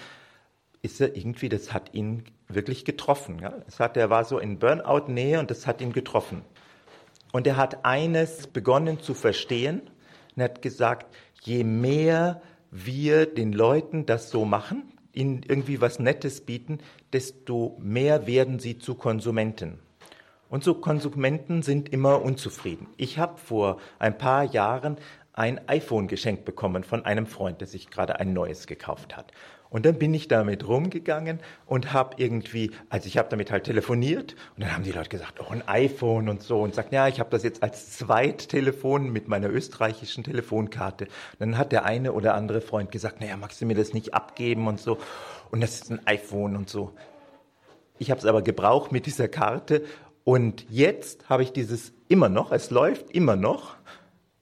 ist 0.82 1.00
er 1.00 1.16
irgendwie, 1.16 1.48
das 1.48 1.72
hat 1.72 1.94
ihn 1.94 2.24
wirklich 2.48 2.84
getroffen. 2.84 3.38
Ja? 3.40 3.54
Es 3.66 3.80
hat, 3.80 3.96
er 3.96 4.10
war 4.10 4.24
so 4.24 4.38
in 4.38 4.58
Burnout-Nähe 4.58 5.38
und 5.38 5.50
das 5.50 5.66
hat 5.66 5.80
ihn 5.80 5.92
getroffen. 5.92 6.42
Und 7.32 7.46
er 7.46 7.56
hat 7.56 7.84
eines 7.84 8.46
begonnen 8.46 9.00
zu 9.00 9.14
verstehen, 9.14 9.82
und 10.36 10.42
hat 10.42 10.62
gesagt, 10.62 11.14
je 11.42 11.64
mehr 11.64 12.40
wir 12.70 13.26
den 13.26 13.52
Leuten 13.52 14.06
das 14.06 14.30
so 14.30 14.44
machen, 14.44 14.92
ihnen 15.12 15.42
irgendwie 15.46 15.80
was 15.80 15.98
Nettes 15.98 16.40
bieten, 16.40 16.78
desto 17.12 17.76
mehr 17.80 18.26
werden 18.26 18.58
sie 18.58 18.78
zu 18.78 18.94
Konsumenten. 18.94 19.80
Und 20.48 20.64
so 20.64 20.74
Konsumenten 20.74 21.62
sind 21.62 21.90
immer 21.90 22.22
unzufrieden. 22.22 22.88
Ich 22.96 23.18
habe 23.18 23.38
vor 23.38 23.78
ein 23.98 24.18
paar 24.18 24.44
Jahren 24.44 24.96
ein 25.32 25.60
iPhone 25.68 26.08
geschenkt 26.08 26.44
bekommen 26.44 26.84
von 26.84 27.04
einem 27.04 27.26
Freund, 27.26 27.60
der 27.60 27.68
sich 27.68 27.90
gerade 27.90 28.18
ein 28.18 28.32
neues 28.32 28.66
gekauft 28.66 29.16
hat. 29.16 29.32
Und 29.70 29.86
dann 29.86 29.98
bin 29.98 30.12
ich 30.12 30.26
damit 30.26 30.66
rumgegangen 30.66 31.38
und 31.64 31.92
habe 31.92 32.16
irgendwie, 32.18 32.72
also 32.88 33.06
ich 33.06 33.16
habe 33.16 33.28
damit 33.28 33.52
halt 33.52 33.64
telefoniert 33.64 34.34
und 34.56 34.64
dann 34.64 34.74
haben 34.74 34.82
die 34.82 34.90
Leute 34.90 35.08
gesagt, 35.08 35.40
oh, 35.40 35.50
ein 35.50 35.66
iPhone 35.66 36.28
und 36.28 36.42
so 36.42 36.60
und 36.60 36.74
sagt, 36.74 36.92
ja, 36.92 37.06
ich 37.06 37.20
habe 37.20 37.30
das 37.30 37.44
jetzt 37.44 37.62
als 37.62 37.92
Zweittelefon 37.92 39.12
mit 39.12 39.28
meiner 39.28 39.48
österreichischen 39.48 40.24
Telefonkarte. 40.24 41.04
Und 41.04 41.40
dann 41.40 41.56
hat 41.56 41.70
der 41.70 41.84
eine 41.84 42.12
oder 42.12 42.34
andere 42.34 42.60
Freund 42.60 42.90
gesagt, 42.90 43.20
naja, 43.20 43.36
magst 43.36 43.60
du 43.60 43.66
mir 43.66 43.76
das 43.76 43.94
nicht 43.94 44.12
abgeben 44.12 44.66
und 44.66 44.80
so. 44.80 44.98
Und 45.52 45.60
das 45.60 45.74
ist 45.74 45.90
ein 45.90 46.04
iPhone 46.04 46.56
und 46.56 46.68
so. 46.68 46.92
Ich 47.98 48.10
habe 48.10 48.18
es 48.18 48.26
aber 48.26 48.42
gebraucht 48.42 48.90
mit 48.90 49.06
dieser 49.06 49.28
Karte 49.28 49.84
und 50.24 50.66
jetzt 50.68 51.28
habe 51.28 51.44
ich 51.44 51.52
dieses 51.52 51.92
immer 52.08 52.28
noch, 52.28 52.50
es 52.50 52.70
läuft 52.70 53.10
immer 53.10 53.36
noch 53.36 53.76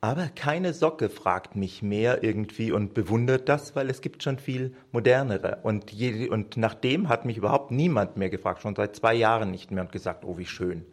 aber 0.01 0.29
keine 0.29 0.75
Socke 0.75 1.09
fragt 1.09 1.57
mich 1.57 1.83
mehr 1.83 2.23
irgendwie 2.23 2.71
und 2.71 2.95
bewundert 2.95 3.49
das, 3.49 3.75
weil 3.75 3.91
es 3.91 4.01
gibt 4.01 4.23
schon 4.23 4.39
viel 4.39 4.75
modernere. 4.93 5.59
Und, 5.65 5.91
je, 5.91 6.29
und 6.29 6.57
nach 6.57 6.75
dem 6.75 7.09
hat 7.09 7.25
mich 7.25 7.37
überhaupt 7.37 7.73
niemand 7.73 8.17
mehr 8.17 8.31
gefragt, 8.31 8.63
schon 8.63 8.77
seit 8.77 8.95
zwei 8.95 9.15
Jahren 9.15 9.51
nicht 9.51 9.73
mehr 9.73 9.83
und 9.83 9.91
gesagt, 9.91 10.25
oh, 10.25 10.39
wie 10.39 10.47
schön. 10.47 10.85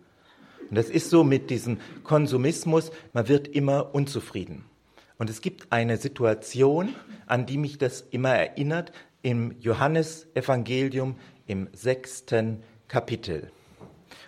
Und 0.70 0.78
das 0.78 0.90
ist 0.90 1.12
so 1.12 1.24
mit 1.24 1.52
diesem 1.52 1.78
Konsumismus, 2.04 2.92
man 3.14 3.28
wird 3.28 3.48
immer 3.48 3.94
unzufrieden. 3.94 4.66
Und 5.20 5.30
es 5.30 5.42
gibt 5.42 5.72
eine 5.72 5.98
Situation, 5.98 6.96
an 7.28 7.46
die 7.46 7.58
mich 7.58 7.78
das 7.78 8.02
immer 8.02 8.34
erinnert, 8.34 8.92
im 9.22 9.56
Johannesevangelium 9.60 11.16
im 11.46 11.70
sechsten 11.74 12.64
Kapitel. 12.88 13.52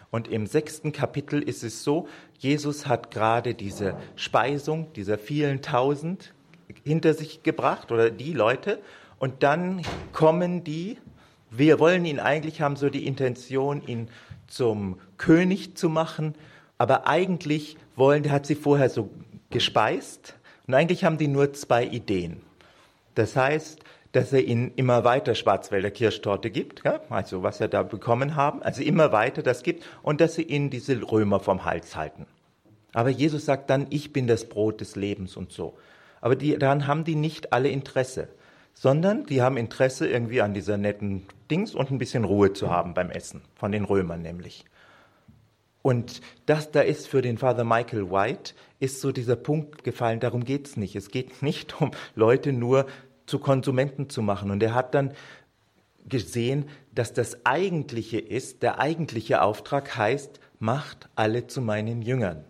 Und 0.10 0.28
im 0.28 0.48
sechsten 0.48 0.92
Kapitel 0.92 1.42
ist 1.42 1.64
es 1.64 1.84
so, 1.84 2.08
Jesus 2.38 2.88
hat 2.88 3.12
gerade 3.12 3.54
diese 3.54 3.96
Speisung 4.16 4.94
dieser 4.94 5.18
vielen 5.18 5.62
Tausend 5.62 6.34
hinter 6.84 7.14
sich 7.14 7.44
gebracht 7.44 7.92
oder 7.92 8.10
die 8.10 8.34
Leute. 8.34 8.80
Und 9.20 9.44
dann 9.44 9.82
kommen 10.14 10.64
die, 10.64 10.98
wir 11.50 11.80
wollen 11.80 12.06
ihn 12.06 12.20
eigentlich, 12.20 12.62
haben 12.62 12.76
so 12.76 12.90
die 12.90 13.06
Intention, 13.06 13.82
ihn 13.86 14.10
zum 14.48 15.00
König 15.18 15.76
zu 15.76 15.90
machen. 15.90 16.36
Aber 16.78 17.08
eigentlich 17.08 17.78
wollen, 17.96 18.24
der 18.24 18.32
hat 18.32 18.46
sie 18.46 18.56
vorher 18.56 18.90
so 18.90 19.10
gespeist. 19.50 20.36
Und 20.68 20.74
eigentlich 20.74 21.04
haben 21.04 21.18
die 21.18 21.28
nur 21.28 21.54
zwei 21.54 21.86
Ideen. 21.86 22.42
Das 23.16 23.36
heißt, 23.36 23.80
dass 24.12 24.34
er 24.34 24.44
ihnen 24.44 24.72
immer 24.76 25.04
weiter 25.04 25.36
Schwarzwälder 25.36 25.92
Kirschtorte 25.92 26.50
gibt, 26.50 26.84
ja? 26.86 27.02
also 27.10 27.44
was 27.44 27.60
er 27.60 27.68
da 27.68 27.84
bekommen 27.84 28.36
haben, 28.36 28.64
also 28.64 28.82
immer 28.82 29.12
weiter 29.12 29.44
das 29.44 29.64
gibt 29.64 29.84
und 30.02 30.22
dass 30.22 30.36
sie 30.36 30.44
ihnen 30.44 30.70
diese 30.70 31.00
Römer 31.02 31.40
vom 31.40 31.66
Hals 31.66 31.96
halten. 31.96 32.26
Aber 32.94 33.10
Jesus 33.10 33.46
sagt 33.46 33.70
dann, 33.70 33.88
ich 33.90 34.14
bin 34.14 34.28
das 34.28 34.50
Brot 34.50 34.82
des 34.82 34.96
Lebens 34.96 35.36
und 35.36 35.52
so. 35.52 35.78
Aber 36.22 36.36
die, 36.36 36.58
daran 36.58 36.88
haben 36.88 37.04
die 37.04 37.16
nicht 37.16 37.54
alle 37.54 37.70
Interesse, 37.70 38.30
sondern 38.74 39.26
die 39.26 39.42
haben 39.42 39.58
Interesse 39.58 40.08
irgendwie 40.08 40.42
an 40.42 40.54
dieser 40.54 40.78
netten 40.78 41.26
Dings 41.52 41.76
und 41.76 41.92
ein 41.92 41.98
bisschen 41.98 42.24
Ruhe 42.24 42.54
zu 42.54 42.70
haben 42.70 42.94
beim 42.94 43.10
Essen, 43.10 43.42
von 43.56 43.72
den 43.72 43.84
Römern 43.84 44.22
nämlich. 44.22 44.66
Und 45.82 46.22
das 46.46 46.72
da 46.72 46.82
ist 46.82 47.08
für 47.08 47.22
den 47.22 47.38
Father 47.38 47.64
Michael 47.64 48.12
White, 48.12 48.54
ist 48.80 49.00
so 49.00 49.12
dieser 49.12 49.36
Punkt 49.36 49.84
gefallen, 49.84 50.20
darum 50.20 50.44
geht 50.44 50.68
es 50.68 50.78
nicht. 50.78 50.96
Es 50.96 51.12
geht 51.12 51.42
nicht 51.42 51.82
um 51.82 51.92
Leute 52.16 52.52
nur 52.52 52.88
zu 53.28 53.38
Konsumenten 53.38 54.10
zu 54.10 54.24
machen. 54.24 54.50
Und 54.50 54.64
er 54.64 54.74
hat 54.74 54.96
dann 54.96 55.12
gesehen, 56.10 56.66
dass 56.96 57.14
das 57.14 57.46
Eigentliche 57.46 58.18
ist, 58.18 58.64
der 58.64 58.80
eigentliche 58.80 59.42
Auftrag 59.44 59.96
heißt, 59.96 60.40
macht 60.58 61.10
alle 61.16 61.46
zu 61.46 61.62
meinen 61.62 62.02
Jüngern. 62.02 62.44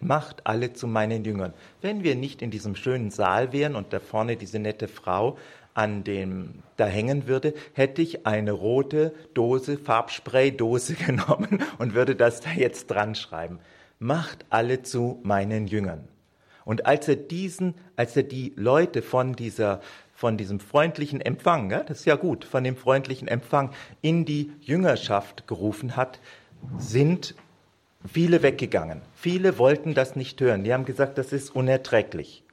Macht 0.00 0.46
alle 0.46 0.72
zu 0.72 0.86
meinen 0.86 1.24
Jüngern. 1.24 1.52
Wenn 1.82 2.04
wir 2.04 2.14
nicht 2.14 2.40
in 2.40 2.52
diesem 2.52 2.76
schönen 2.76 3.10
Saal 3.10 3.52
wären 3.52 3.74
und 3.74 3.92
da 3.92 3.98
vorne 3.98 4.36
diese 4.36 4.60
nette 4.60 4.86
Frau 4.88 5.36
an 5.74 6.02
dem 6.02 6.62
da 6.76 6.86
hängen 6.86 7.26
würde, 7.26 7.54
hätte 7.72 8.02
ich 8.02 8.26
eine 8.26 8.52
rote 8.52 9.12
Dose, 9.34 9.76
Farbspraydose 9.76 10.94
genommen 11.06 11.62
und 11.78 11.94
würde 11.94 12.14
das 12.16 12.40
da 12.40 12.50
jetzt 12.50 12.86
dran 12.86 13.16
schreiben. 13.16 13.58
Macht 13.98 14.46
alle 14.50 14.82
zu 14.82 15.18
meinen 15.24 15.66
Jüngern. 15.66 16.08
Und 16.68 16.84
als 16.84 17.08
er 17.08 17.16
diesen, 17.16 17.72
als 17.96 18.14
er 18.14 18.24
die 18.24 18.52
Leute 18.54 19.00
von 19.00 19.32
dieser, 19.32 19.80
von 20.12 20.36
diesem 20.36 20.60
freundlichen 20.60 21.22
Empfang, 21.22 21.70
ja, 21.70 21.82
das 21.82 22.00
ist 22.00 22.04
ja 22.04 22.16
gut, 22.16 22.44
von 22.44 22.62
dem 22.62 22.76
freundlichen 22.76 23.26
Empfang 23.26 23.70
in 24.02 24.26
die 24.26 24.52
Jüngerschaft 24.60 25.46
gerufen 25.46 25.96
hat, 25.96 26.20
sind 26.76 27.34
viele 28.06 28.42
weggegangen. 28.42 29.00
Viele 29.14 29.56
wollten 29.56 29.94
das 29.94 30.14
nicht 30.14 30.42
hören. 30.42 30.62
Die 30.62 30.74
haben 30.74 30.84
gesagt, 30.84 31.16
das 31.16 31.32
ist 31.32 31.56
unerträglich. 31.56 32.44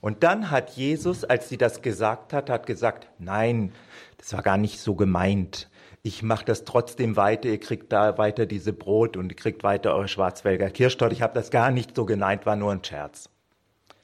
Und 0.00 0.22
dann 0.22 0.50
hat 0.50 0.70
Jesus, 0.70 1.22
als 1.22 1.50
sie 1.50 1.58
das 1.58 1.82
gesagt 1.82 2.32
hat, 2.32 2.48
hat 2.48 2.64
gesagt, 2.64 3.08
nein, 3.18 3.72
das 4.16 4.32
war 4.32 4.40
gar 4.40 4.56
nicht 4.56 4.80
so 4.80 4.94
gemeint 4.94 5.67
ich 6.02 6.22
mache 6.22 6.44
das 6.44 6.64
trotzdem 6.64 7.16
weiter, 7.16 7.48
ihr 7.48 7.60
kriegt 7.60 7.92
da 7.92 8.18
weiter 8.18 8.46
diese 8.46 8.72
Brot 8.72 9.16
und 9.16 9.30
ihr 9.30 9.36
kriegt 9.36 9.62
weiter 9.62 9.94
eure 9.94 10.08
Schwarzwälder 10.08 10.70
Kirschtorte. 10.70 11.14
Ich 11.14 11.22
habe 11.22 11.34
das 11.34 11.50
gar 11.50 11.70
nicht 11.70 11.96
so 11.96 12.04
geneigt, 12.04 12.46
war 12.46 12.56
nur 12.56 12.72
ein 12.72 12.84
Scherz. 12.84 13.28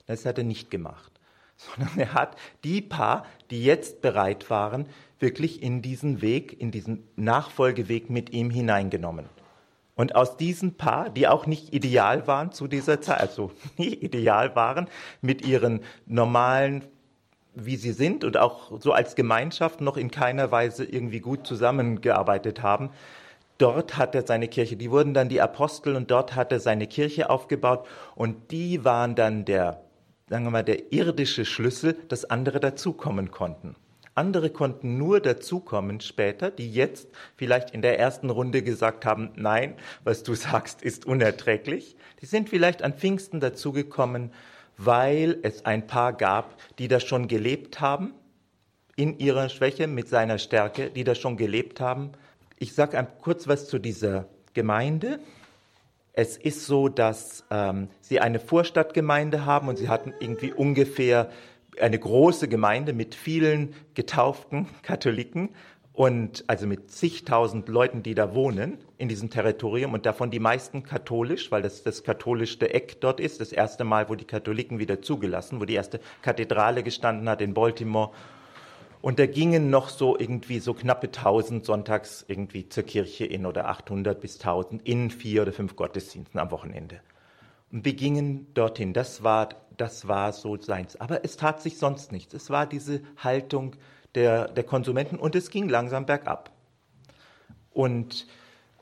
Das 0.07 0.27
hat 0.27 0.39
er 0.39 0.45
nicht 0.45 0.71
gemacht, 0.71 1.13
sondern 1.57 1.99
er 1.99 2.15
hat 2.15 2.37
die 2.65 2.83
paar, 2.83 3.25
die 3.51 3.65
jetzt 3.65 4.03
bereit 4.03 4.51
waren, 4.51 4.87
wirklich 5.19 5.63
in 5.63 5.81
diesen 5.83 6.21
Weg, 6.21 6.61
in 6.61 6.71
diesen 6.71 7.09
Nachfolgeweg 7.17 8.11
mit 8.11 8.31
ihm 8.31 8.51
hineingenommen. 8.51 9.27
Und 9.97 10.17
aus 10.17 10.37
diesen 10.37 10.75
paar, 10.75 11.09
die 11.09 11.29
auch 11.29 11.47
nicht 11.47 11.73
ideal 11.73 12.27
waren 12.27 12.51
zu 12.51 12.67
dieser 12.67 13.01
Zeit, 13.01 13.21
also 13.21 13.53
nie 13.77 13.95
ideal 13.95 14.57
waren, 14.57 14.89
mit 15.21 15.47
ihren 15.47 15.81
normalen 16.07 16.85
wie 17.55 17.77
sie 17.77 17.93
sind 17.93 18.25
und 18.25 18.37
auch 18.37 18.81
so 18.81 18.93
als 18.93 19.15
Gemeinschaft 19.15 19.81
noch 19.81 19.97
in 19.97 20.11
keiner 20.11 20.51
Weise 20.51 20.85
irgendwie 20.85 21.21
gut 21.21 21.47
zusammengearbeitet 21.47 22.63
haben, 22.63 22.91
dort 23.59 23.97
hat 23.97 24.15
er 24.15 24.27
seine 24.27 24.49
Kirche, 24.49 24.77
die 24.77 24.91
wurden 24.91 25.15
dann 25.15 25.29
die 25.29 25.41
Apostel 25.41 25.97
und 25.97 26.11
dort 26.11 26.35
hat 26.35 26.53
er 26.53 26.61
seine 26.61 26.87
Kirche 26.87 27.31
aufgebaut 27.31 27.87
und 28.15 28.51
die 28.51 28.85
waren 28.85 29.15
dann 29.15 29.45
der, 29.45 29.83
sagen 30.29 30.45
wir 30.45 30.51
mal, 30.51 30.65
der 30.65 30.93
irdische 30.93 31.45
Schlüssel, 31.45 31.97
dass 32.09 32.25
andere 32.25 32.61
dazukommen 32.61 33.31
konnten. 33.31 33.77
Andere 34.17 34.51
konnten 34.51 34.97
nur 34.97 35.21
dazukommen 35.21 36.01
später, 36.01 36.51
die 36.53 36.73
jetzt 36.73 37.09
vielleicht 37.37 37.71
in 37.71 37.83
der 37.83 37.99
ersten 37.99 38.31
Runde 38.31 38.63
gesagt 38.63 39.05
haben, 39.05 39.31
nein, 39.35 39.75
was 40.05 40.23
du 40.23 40.35
sagst, 40.35 40.83
ist 40.83 41.05
unerträglich. 41.05 41.97
Die 42.21 42.27
sind 42.27 42.49
vielleicht 42.49 42.83
an 42.83 42.95
Pfingsten 42.95 43.41
dazugekommen, 43.41 44.31
weil 44.77 45.39
es 45.43 45.65
ein 45.65 45.87
paar 45.87 46.13
gab, 46.13 46.57
die 46.79 46.89
das 46.89 47.05
schon 47.05 47.29
gelebt 47.29 47.81
haben, 47.81 48.15
in 48.97 49.19
ihrer 49.19 49.49
Schwäche 49.49 49.87
mit 49.87 50.09
seiner 50.09 50.39
Stärke, 50.39 50.91
die 50.91 51.05
das 51.05 51.19
schon 51.19 51.37
gelebt 51.37 51.81
haben. 51.81 52.13
Ich 52.59 52.75
sage 52.75 53.05
kurz 53.21 53.49
was 53.49 53.69
zu 53.69 53.79
dieser 53.79 54.27
Gemeinde. 54.53 55.19
Es 56.13 56.37
ist 56.37 56.67
so, 56.67 56.89
dass 56.89 57.45
ähm, 57.51 57.89
sie 58.01 58.21
eine 58.21 58.39
Vorstadtgemeinde 58.39 59.45
haben 59.45 59.69
und 59.69 59.77
sie 59.77 59.89
hatten 59.89 60.15
irgendwie 60.21 60.53
ungefähr 60.53 61.31
eine 61.81 61.99
große 61.99 62.47
Gemeinde 62.47 62.93
mit 62.93 63.17
vielen 63.17 63.75
getauften 63.95 64.69
Katholiken 64.83 65.51
und 65.95 66.43
also 66.49 66.67
mit 66.67 66.91
zigtausend 66.91 67.69
Leuten, 67.69 68.03
die 68.03 68.17
da 68.17 68.35
wohnen 68.35 68.79
in 68.99 69.09
diesem 69.09 69.31
Territorium 69.31 69.95
und 69.95 70.07
davon 70.07 70.33
die 70.33 70.41
meisten 70.41 70.83
katholisch, 70.83 71.53
weil 71.53 71.63
das 71.63 71.85
das 71.85 72.03
katholischste 72.03 72.75
Eck 72.75 73.01
dort 73.01 73.21
ist, 73.21 73.41
das 73.41 73.53
erste 73.53 73.85
Mal, 73.85 74.09
wo 74.09 74.17
die 74.17 74.25
Katholiken 74.25 74.81
wieder 74.81 75.03
zugelassen, 75.03 75.61
wo 75.61 75.65
die 75.65 75.75
erste 75.75 76.01
Kathedrale 76.21 76.83
gestanden 76.83 77.29
hat 77.29 77.41
in 77.41 77.55
Baltimore. 77.55 78.11
Und 79.03 79.21
da 79.21 79.27
gingen 79.27 79.71
noch 79.71 79.89
so 79.89 80.19
irgendwie 80.19 80.59
so 80.59 80.75
knappe 80.75 81.07
1000 81.07 81.65
sonntags 81.65 82.25
irgendwie 82.27 82.69
zur 82.69 82.83
Kirche 82.83 83.25
in 83.25 83.47
oder 83.47 83.69
800 83.69 84.21
bis 84.21 84.41
1000 84.41 84.83
in 84.89 85.11
vier 85.11 85.43
oder 85.43 85.53
fünf 85.53 85.77
Gottesdiensten 85.77 86.41
am 86.41 86.51
Wochenende. 86.51 87.01
Und 87.71 87.85
wir 87.85 87.95
gingen 87.95 88.53
dorthin. 88.55 88.95
Das 88.95 89.23
war 89.23 89.51
das 89.77 90.09
war 90.09 90.33
so 90.33 90.57
seins. 90.57 91.01
Aber 91.01 91.25
es 91.25 91.37
tat 91.37 91.61
sich 91.61 91.79
sonst 91.79 92.13
nichts. 92.13 92.35
Es 92.35 92.51
war 92.51 92.67
diese 92.67 93.01
Haltung 93.17 93.77
der, 94.15 94.49
der 94.49 94.65
Konsumenten 94.65 95.17
und 95.17 95.35
es 95.35 95.51
ging 95.51 95.69
langsam 95.69 96.07
bergab. 96.07 96.51
Und 97.73 98.27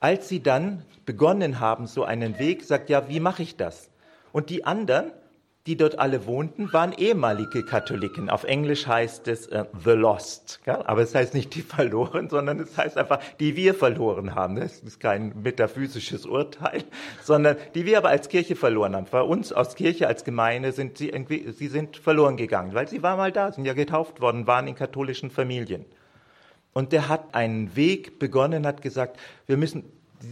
als 0.00 0.28
sie 0.28 0.42
dann 0.42 0.84
begonnen 1.06 1.60
haben, 1.60 1.86
so 1.86 2.04
einen 2.04 2.38
Weg, 2.38 2.64
sagt, 2.64 2.90
ja, 2.90 3.08
wie 3.08 3.20
mache 3.20 3.42
ich 3.42 3.56
das? 3.56 3.90
Und 4.32 4.50
die 4.50 4.64
anderen, 4.64 5.12
die 5.66 5.76
dort 5.76 5.99
alle 6.00 6.26
wohnten, 6.26 6.73
waren 6.73 6.92
ehemalige 6.92 7.64
Katholiken. 7.64 8.28
Auf 8.28 8.42
Englisch 8.42 8.88
heißt 8.88 9.28
es 9.28 9.47
uh, 9.49 9.64
The 9.85 9.92
Lost. 9.92 10.61
Gell? 10.64 10.83
Aber 10.85 11.02
es 11.02 11.14
heißt 11.14 11.35
nicht 11.35 11.54
die 11.54 11.62
verloren, 11.62 12.28
sondern 12.28 12.59
es 12.59 12.76
heißt 12.76 12.99
einfach, 12.99 13.21
die 13.38 13.54
wir 13.54 13.75
verloren 13.75 14.35
haben. 14.35 14.57
Das 14.57 14.81
ist 14.81 14.99
kein 14.99 15.33
metaphysisches 15.42 16.26
Urteil, 16.26 16.83
sondern 17.23 17.57
die 17.75 17.87
wir 17.87 17.99
aber 17.99 18.09
als 18.09 18.28
Kirche 18.28 18.57
verloren 18.57 18.97
haben. 18.97 19.07
Bei 19.11 19.23
uns 19.23 19.52
aus 19.52 19.76
Kirche 19.76 20.09
als 20.09 20.25
Gemeinde 20.25 20.73
sind 20.73 20.99
sie 20.99 21.11
irgendwie, 21.11 21.52
sie 21.52 21.69
sind 21.69 21.97
verloren 21.97 22.37
gegangen, 22.37 22.75
weil 22.75 22.88
sie 22.88 23.02
waren 23.02 23.19
mal 23.19 23.31
da, 23.31 23.52
sind 23.52 23.64
ja 23.64 23.75
getauft 23.75 24.21
worden, 24.21 24.49
waren 24.49 24.66
in 24.66 24.75
katholischen 24.75 25.31
Familien. 25.31 25.85
Und 26.73 26.92
der 26.92 27.09
hat 27.09 27.35
einen 27.35 27.76
Weg 27.76 28.19
begonnen, 28.19 28.66
hat 28.66 28.83
gesagt, 28.83 29.19
wir 29.47 29.57
müssen, 29.57 29.85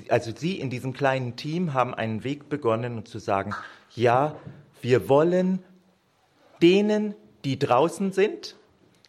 also 0.08 0.32
Sie 0.34 0.58
in 0.58 0.70
diesem 0.70 0.92
kleinen 0.92 1.36
Team 1.36 1.74
haben 1.74 1.94
einen 1.94 2.24
Weg 2.24 2.48
begonnen, 2.48 2.98
um 2.98 3.04
zu 3.04 3.18
sagen, 3.18 3.54
ja, 3.94 4.36
wir 4.82 5.08
wollen 5.08 5.62
denen, 6.62 7.14
die 7.44 7.58
draußen 7.58 8.12
sind, 8.12 8.56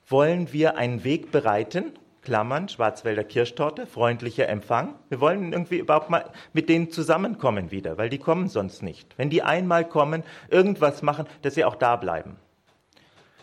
wollen 0.08 0.52
wir 0.54 0.78
einen 0.78 1.04
Weg 1.04 1.32
bereiten, 1.32 1.94
Klammern, 2.22 2.70
Schwarzwälder 2.70 3.24
Kirschtorte, 3.24 3.88
freundlicher 3.88 4.48
Empfang. 4.48 4.94
Wir 5.10 5.20
wollen 5.20 5.54
irgendwie 5.54 5.80
überhaupt 5.80 6.12
mal 6.12 6.30
mit 6.54 6.70
denen 6.70 6.92
zusammenkommen 6.92 7.72
wieder, 7.72 7.98
weil 7.98 8.10
die 8.10 8.20
kommen 8.20 8.48
sonst 8.48 8.84
nicht. 8.84 9.18
Wenn 9.18 9.32
die 9.32 9.42
einmal 9.42 9.88
kommen, 9.88 10.24
irgendwas 10.50 11.02
machen, 11.02 11.26
dass 11.42 11.56
sie 11.56 11.66
auch 11.66 11.76
da 11.76 11.96
bleiben. 11.96 12.36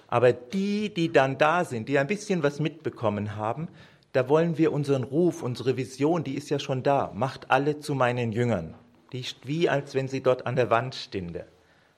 Aber 0.06 0.32
die, 0.32 0.94
die 0.94 1.10
dann 1.12 1.38
da 1.38 1.64
sind, 1.64 1.88
die 1.88 1.98
ein 1.98 2.06
bisschen 2.06 2.42
was 2.42 2.60
mitbekommen 2.60 3.34
haben, 3.34 3.68
da 4.12 4.28
wollen 4.28 4.58
wir 4.58 4.72
unseren 4.72 5.02
Ruf, 5.02 5.42
unsere 5.42 5.76
Vision, 5.76 6.22
die 6.22 6.34
ist 6.34 6.48
ja 6.48 6.58
schon 6.58 6.82
da. 6.82 7.10
Macht 7.14 7.50
alle 7.50 7.80
zu 7.80 7.94
meinen 7.94 8.32
Jüngern. 8.32 8.74
Die 9.12 9.20
ist 9.20 9.46
wie 9.46 9.68
als 9.68 9.94
wenn 9.94 10.08
sie 10.08 10.22
dort 10.22 10.46
an 10.46 10.56
der 10.56 10.70
Wand 10.70 10.94
stünde 10.94 11.46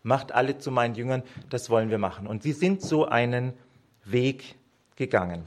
macht 0.03 0.33
alle 0.33 0.59
zu 0.59 0.71
meinen 0.71 0.95
Jüngern, 0.95 1.23
das 1.49 1.71
wollen 1.71 1.91
wir 1.91 1.99
machen. 1.99 2.27
Und 2.27 2.43
sie 2.43 2.53
sind 2.53 2.83
so 2.83 3.07
einen 3.07 3.53
Weg 4.05 4.57
gegangen. 4.97 5.47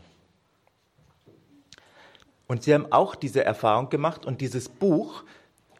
Und 2.48 2.64
sie 2.64 2.74
haben 2.74 2.92
auch 2.92 3.16
diese 3.16 3.44
Erfahrung 3.44 3.90
gemacht 3.90 4.26
und 4.26 4.42
dieses 4.42 4.70
Buch 4.70 5.24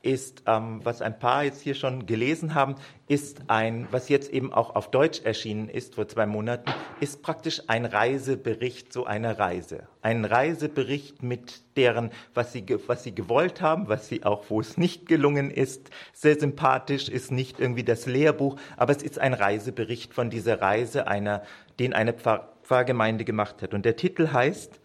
ist, 0.04 0.44
ähm, 0.48 0.82
was 0.84 1.02
ein 1.02 1.18
paar 1.18 1.46
jetzt 1.46 1.62
hier 1.62 1.76
schon 1.76 2.06
gelesen 2.06 2.54
haben, 2.54 2.76
ist 3.08 3.44
ein, 3.48 3.88
was 3.90 4.10
jetzt 4.10 4.32
eben 4.32 4.54
auch 4.54 4.76
auf 4.76 4.92
Deutsch 4.92 5.22
erschienen 5.24 5.70
ist 5.70 5.96
vor 5.96 6.08
zwei 6.08 6.26
Monaten, 6.26 6.72
ist 7.00 7.24
praktisch 7.24 7.62
ein 7.68 7.86
Reisebericht 7.86 8.92
so 8.92 9.06
einer 9.06 9.40
Reise. 9.40 9.88
Ein 10.02 10.26
Reisebericht 10.26 11.24
mit 11.24 11.62
deren, 11.78 12.12
was 12.34 12.52
sie, 12.52 12.66
was 12.86 13.04
sie 13.04 13.16
gewollt 13.16 13.62
haben, 13.62 13.88
was 13.88 14.10
sie 14.10 14.24
auch, 14.26 14.44
wo 14.50 14.60
es 14.60 14.78
nicht 14.78 15.08
gelungen 15.08 15.50
ist. 15.50 15.90
Sehr 16.12 16.38
sympathisch 16.38 17.08
ist 17.08 17.32
nicht 17.32 17.60
irgendwie 17.60 17.84
das 17.84 18.06
Lehrbuch, 18.06 18.58
aber 18.76 18.92
es 18.92 19.04
ist 19.04 19.20
ein 19.20 19.34
Reisebericht 19.34 20.14
von 20.14 20.30
dieser 20.30 20.62
Reise 20.62 21.08
einer, 21.08 21.44
den 21.80 21.94
eine 21.94 22.14
Pfarr 22.14 22.50
Pfarrgemeinde 22.64 23.26
gemacht 23.26 23.62
hat. 23.62 23.74
Und 23.74 23.84
der 23.84 23.98
Titel 23.98 24.32
heißt 24.32 24.80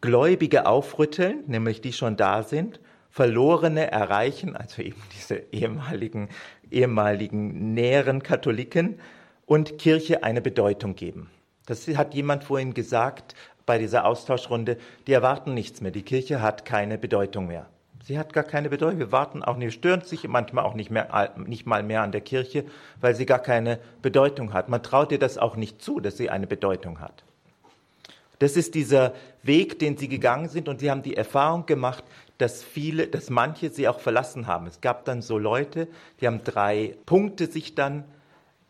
Gläubige 0.00 0.66
aufrütteln, 0.66 1.44
nämlich 1.46 1.80
die 1.80 1.92
schon 1.92 2.16
da 2.16 2.42
sind, 2.42 2.80
Verlorene 3.16 3.90
erreichen, 3.90 4.54
also 4.58 4.82
eben 4.82 5.02
diese 5.14 5.36
ehemaligen, 5.50 6.28
ehemaligen 6.70 7.72
näheren 7.72 8.22
Katholiken 8.22 9.00
und 9.46 9.78
Kirche 9.78 10.22
eine 10.22 10.42
Bedeutung 10.42 10.96
geben. 10.96 11.30
Das 11.64 11.88
hat 11.88 12.12
jemand 12.12 12.44
vorhin 12.44 12.74
gesagt 12.74 13.34
bei 13.64 13.78
dieser 13.78 14.04
Austauschrunde, 14.04 14.76
die 15.06 15.14
erwarten 15.14 15.54
nichts 15.54 15.80
mehr. 15.80 15.92
Die 15.92 16.02
Kirche 16.02 16.42
hat 16.42 16.66
keine 16.66 16.98
Bedeutung 16.98 17.46
mehr. 17.46 17.64
Sie 18.04 18.18
hat 18.18 18.34
gar 18.34 18.44
keine 18.44 18.68
Bedeutung. 18.68 18.98
Wir 18.98 19.12
warten 19.12 19.42
auch 19.42 19.56
nicht, 19.56 19.72
stören 19.72 20.02
sich 20.02 20.28
manchmal 20.28 20.66
auch 20.66 20.74
nicht, 20.74 20.90
mehr, 20.90 21.32
nicht 21.38 21.64
mal 21.64 21.82
mehr 21.82 22.02
an 22.02 22.12
der 22.12 22.20
Kirche, 22.20 22.66
weil 23.00 23.14
sie 23.14 23.24
gar 23.24 23.38
keine 23.38 23.78
Bedeutung 24.02 24.52
hat. 24.52 24.68
Man 24.68 24.82
traut 24.82 25.10
ihr 25.10 25.18
das 25.18 25.38
auch 25.38 25.56
nicht 25.56 25.80
zu, 25.80 26.00
dass 26.00 26.18
sie 26.18 26.28
eine 26.28 26.46
Bedeutung 26.46 27.00
hat. 27.00 27.24
Das 28.38 28.56
ist 28.56 28.74
dieser 28.74 29.14
Weg, 29.42 29.78
den 29.78 29.96
sie 29.96 30.08
gegangen 30.08 30.48
sind 30.48 30.68
und 30.68 30.80
sie 30.80 30.90
haben 30.90 31.02
die 31.02 31.16
Erfahrung 31.16 31.64
gemacht, 31.64 32.04
dass 32.38 32.62
viele, 32.62 33.06
dass 33.06 33.30
manche 33.30 33.70
sie 33.70 33.88
auch 33.88 34.00
verlassen 34.00 34.46
haben. 34.46 34.66
Es 34.66 34.80
gab 34.80 35.04
dann 35.04 35.22
so 35.22 35.38
Leute, 35.38 35.88
die 36.20 36.26
haben 36.26 36.44
drei 36.44 36.96
Punkte 37.06 37.46
sich 37.46 37.74
dann 37.74 38.04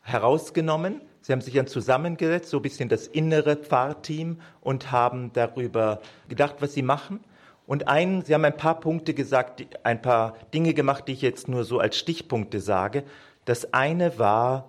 herausgenommen. 0.03 1.01
Sie 1.21 1.33
haben 1.33 1.41
sich 1.41 1.55
dann 1.55 1.67
zusammengesetzt, 1.67 2.51
so 2.51 2.59
ein 2.59 2.63
bisschen 2.63 2.89
das 2.89 3.09
innere 3.09 3.57
Pfarrteam 3.57 4.41
und 4.61 4.93
haben 4.93 5.33
darüber 5.33 6.01
gedacht, 6.29 6.57
was 6.61 6.75
sie 6.75 6.83
machen. 6.83 7.21
Und 7.67 7.89
ein, 7.89 8.23
sie 8.23 8.33
haben 8.33 8.45
ein 8.45 8.57
paar 8.57 8.79
Punkte 8.79 9.13
gesagt, 9.13 9.67
ein 9.83 10.01
paar 10.01 10.37
Dinge 10.55 10.73
gemacht, 10.73 11.09
die 11.09 11.13
ich 11.13 11.23
jetzt 11.23 11.49
nur 11.49 11.65
so 11.65 11.81
als 11.81 11.99
Stichpunkte 11.99 12.61
sage. 12.61 13.03
Das 13.45 13.73
eine 13.75 14.19
war, 14.21 14.69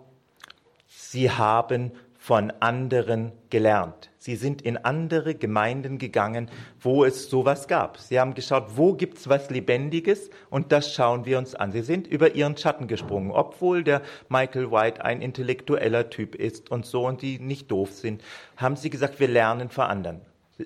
sie 0.88 1.30
haben 1.30 1.92
von 2.28 2.52
anderen 2.60 3.32
gelernt. 3.50 4.10
Sie 4.18 4.36
sind 4.36 4.62
in 4.62 4.76
andere 4.76 5.34
Gemeinden 5.34 5.98
gegangen, 5.98 6.50
wo 6.78 7.06
es 7.06 7.30
sowas 7.30 7.70
gab. 7.70 8.00
Sie 8.00 8.20
haben 8.20 8.34
geschaut, 8.34 8.76
wo 8.76 8.96
gibt's 8.96 9.30
was 9.30 9.50
Lebendiges 9.50 10.30
und 10.50 10.74
das 10.74 10.94
schauen 10.94 11.26
wir 11.26 11.38
uns 11.38 11.56
an. 11.56 11.72
Sie 11.72 11.84
sind 11.84 12.06
über 12.06 12.36
ihren 12.36 12.58
Schatten 12.58 12.88
gesprungen, 12.88 13.32
obwohl 13.32 13.82
der 13.82 14.02
Michael 14.28 14.72
White 14.72 15.06
ein 15.06 15.22
intellektueller 15.22 16.10
Typ 16.10 16.36
ist 16.36 16.70
und 16.70 16.86
so 16.86 17.08
und 17.08 17.22
die 17.22 17.40
nicht 17.40 17.72
doof 17.72 17.94
sind, 17.94 18.22
haben 18.58 18.76
sie 18.76 18.90
gesagt, 18.90 19.22
wir 19.22 19.30
lernen 19.30 19.70
vor 19.70 19.88
anderen. 19.88 20.20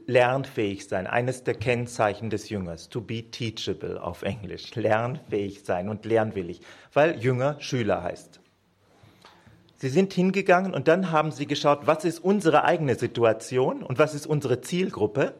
Lernfähig 0.07 0.87
sein, 0.87 1.05
eines 1.05 1.43
der 1.43 1.53
Kennzeichen 1.53 2.31
des 2.31 2.49
Jüngers, 2.49 2.89
to 2.89 3.01
be 3.01 3.29
teachable 3.29 4.01
auf 4.01 4.23
Englisch, 4.23 4.73
lernfähig 4.73 5.63
sein 5.63 5.89
und 5.89 6.05
lernwillig, 6.05 6.61
weil 6.91 7.19
Jünger 7.19 7.57
Schüler 7.59 8.01
heißt. 8.01 8.40
Sie 9.81 9.89
sind 9.89 10.13
hingegangen 10.13 10.75
und 10.75 10.87
dann 10.87 11.11
haben 11.11 11.31
sie 11.31 11.47
geschaut, 11.47 11.87
was 11.87 12.05
ist 12.05 12.19
unsere 12.19 12.65
eigene 12.65 12.93
Situation 12.93 13.81
und 13.81 13.97
was 13.97 14.13
ist 14.13 14.27
unsere 14.27 14.61
Zielgruppe. 14.61 15.33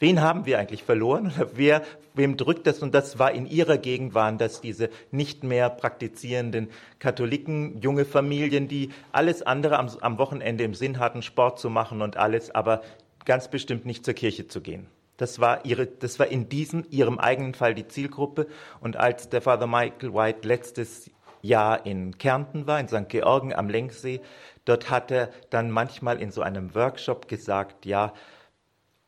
Wen 0.00 0.20
haben 0.20 0.46
wir 0.46 0.58
eigentlich 0.58 0.82
verloren 0.82 1.32
oder 1.36 1.50
wer, 1.54 1.82
wem 2.12 2.36
drückt 2.36 2.66
das? 2.66 2.80
Und 2.80 2.92
das 2.92 3.20
war 3.20 3.30
in 3.30 3.46
ihrer 3.46 3.78
Gegend 3.78 4.14
waren 4.14 4.36
das 4.36 4.60
diese 4.60 4.90
nicht 5.12 5.44
mehr 5.44 5.70
praktizierenden 5.70 6.70
Katholiken, 6.98 7.80
junge 7.80 8.04
Familien, 8.04 8.66
die 8.66 8.88
alles 9.12 9.42
andere 9.42 9.78
am, 9.78 9.88
am 10.00 10.18
Wochenende 10.18 10.64
im 10.64 10.74
Sinn 10.74 10.98
hatten, 10.98 11.22
Sport 11.22 11.60
zu 11.60 11.70
machen 11.70 12.02
und 12.02 12.16
alles, 12.16 12.52
aber 12.52 12.82
ganz 13.26 13.46
bestimmt 13.46 13.86
nicht 13.86 14.04
zur 14.04 14.14
Kirche 14.14 14.48
zu 14.48 14.60
gehen. 14.60 14.88
Das 15.18 15.38
war, 15.38 15.64
ihre, 15.64 15.86
das 15.86 16.18
war 16.18 16.26
in 16.26 16.48
diesem, 16.48 16.84
ihrem 16.90 17.20
eigenen 17.20 17.54
Fall 17.54 17.74
die 17.74 17.86
Zielgruppe. 17.86 18.48
Und 18.80 18.96
als 18.96 19.28
der 19.28 19.40
Father 19.40 19.68
Michael 19.68 20.14
White 20.14 20.48
letztes 20.48 21.10
Jahr 21.42 21.86
in 21.86 22.18
Kärnten 22.18 22.66
war, 22.66 22.80
in 22.80 22.88
St. 22.88 23.08
Georgen 23.08 23.54
am 23.54 23.68
Lenksee, 23.68 24.20
dort 24.64 24.90
hat 24.90 25.10
er 25.10 25.30
dann 25.50 25.70
manchmal 25.70 26.20
in 26.20 26.30
so 26.30 26.42
einem 26.42 26.74
Workshop 26.74 27.28
gesagt, 27.28 27.86
ja, 27.86 28.12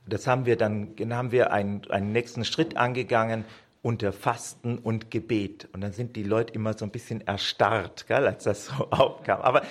Das 0.07 0.27
haben 0.27 0.47
wir 0.47 0.57
dann, 0.57 0.97
haben 1.11 1.31
wir 1.31 1.53
einen, 1.53 1.83
einen 1.91 2.13
nächsten 2.13 2.45
Schritt 2.45 2.77
angegangen 2.77 3.45
unter 3.83 4.13
Fasten 4.13 4.79
und 4.79 5.11
Gebet. 5.11 5.69
Und 5.73 5.81
dann 5.81 5.93
sind 5.93 6.17
die 6.17 6.23
Leute 6.23 6.55
immer 6.55 6.75
so 6.75 6.85
ein 6.85 6.91
bisschen 6.91 7.21
erstarrt, 7.27 8.07
gell, 8.07 8.27
als 8.27 8.45
das 8.45 8.67
so 8.67 8.87
aufkam. 8.91 9.41
Aber 9.43 9.63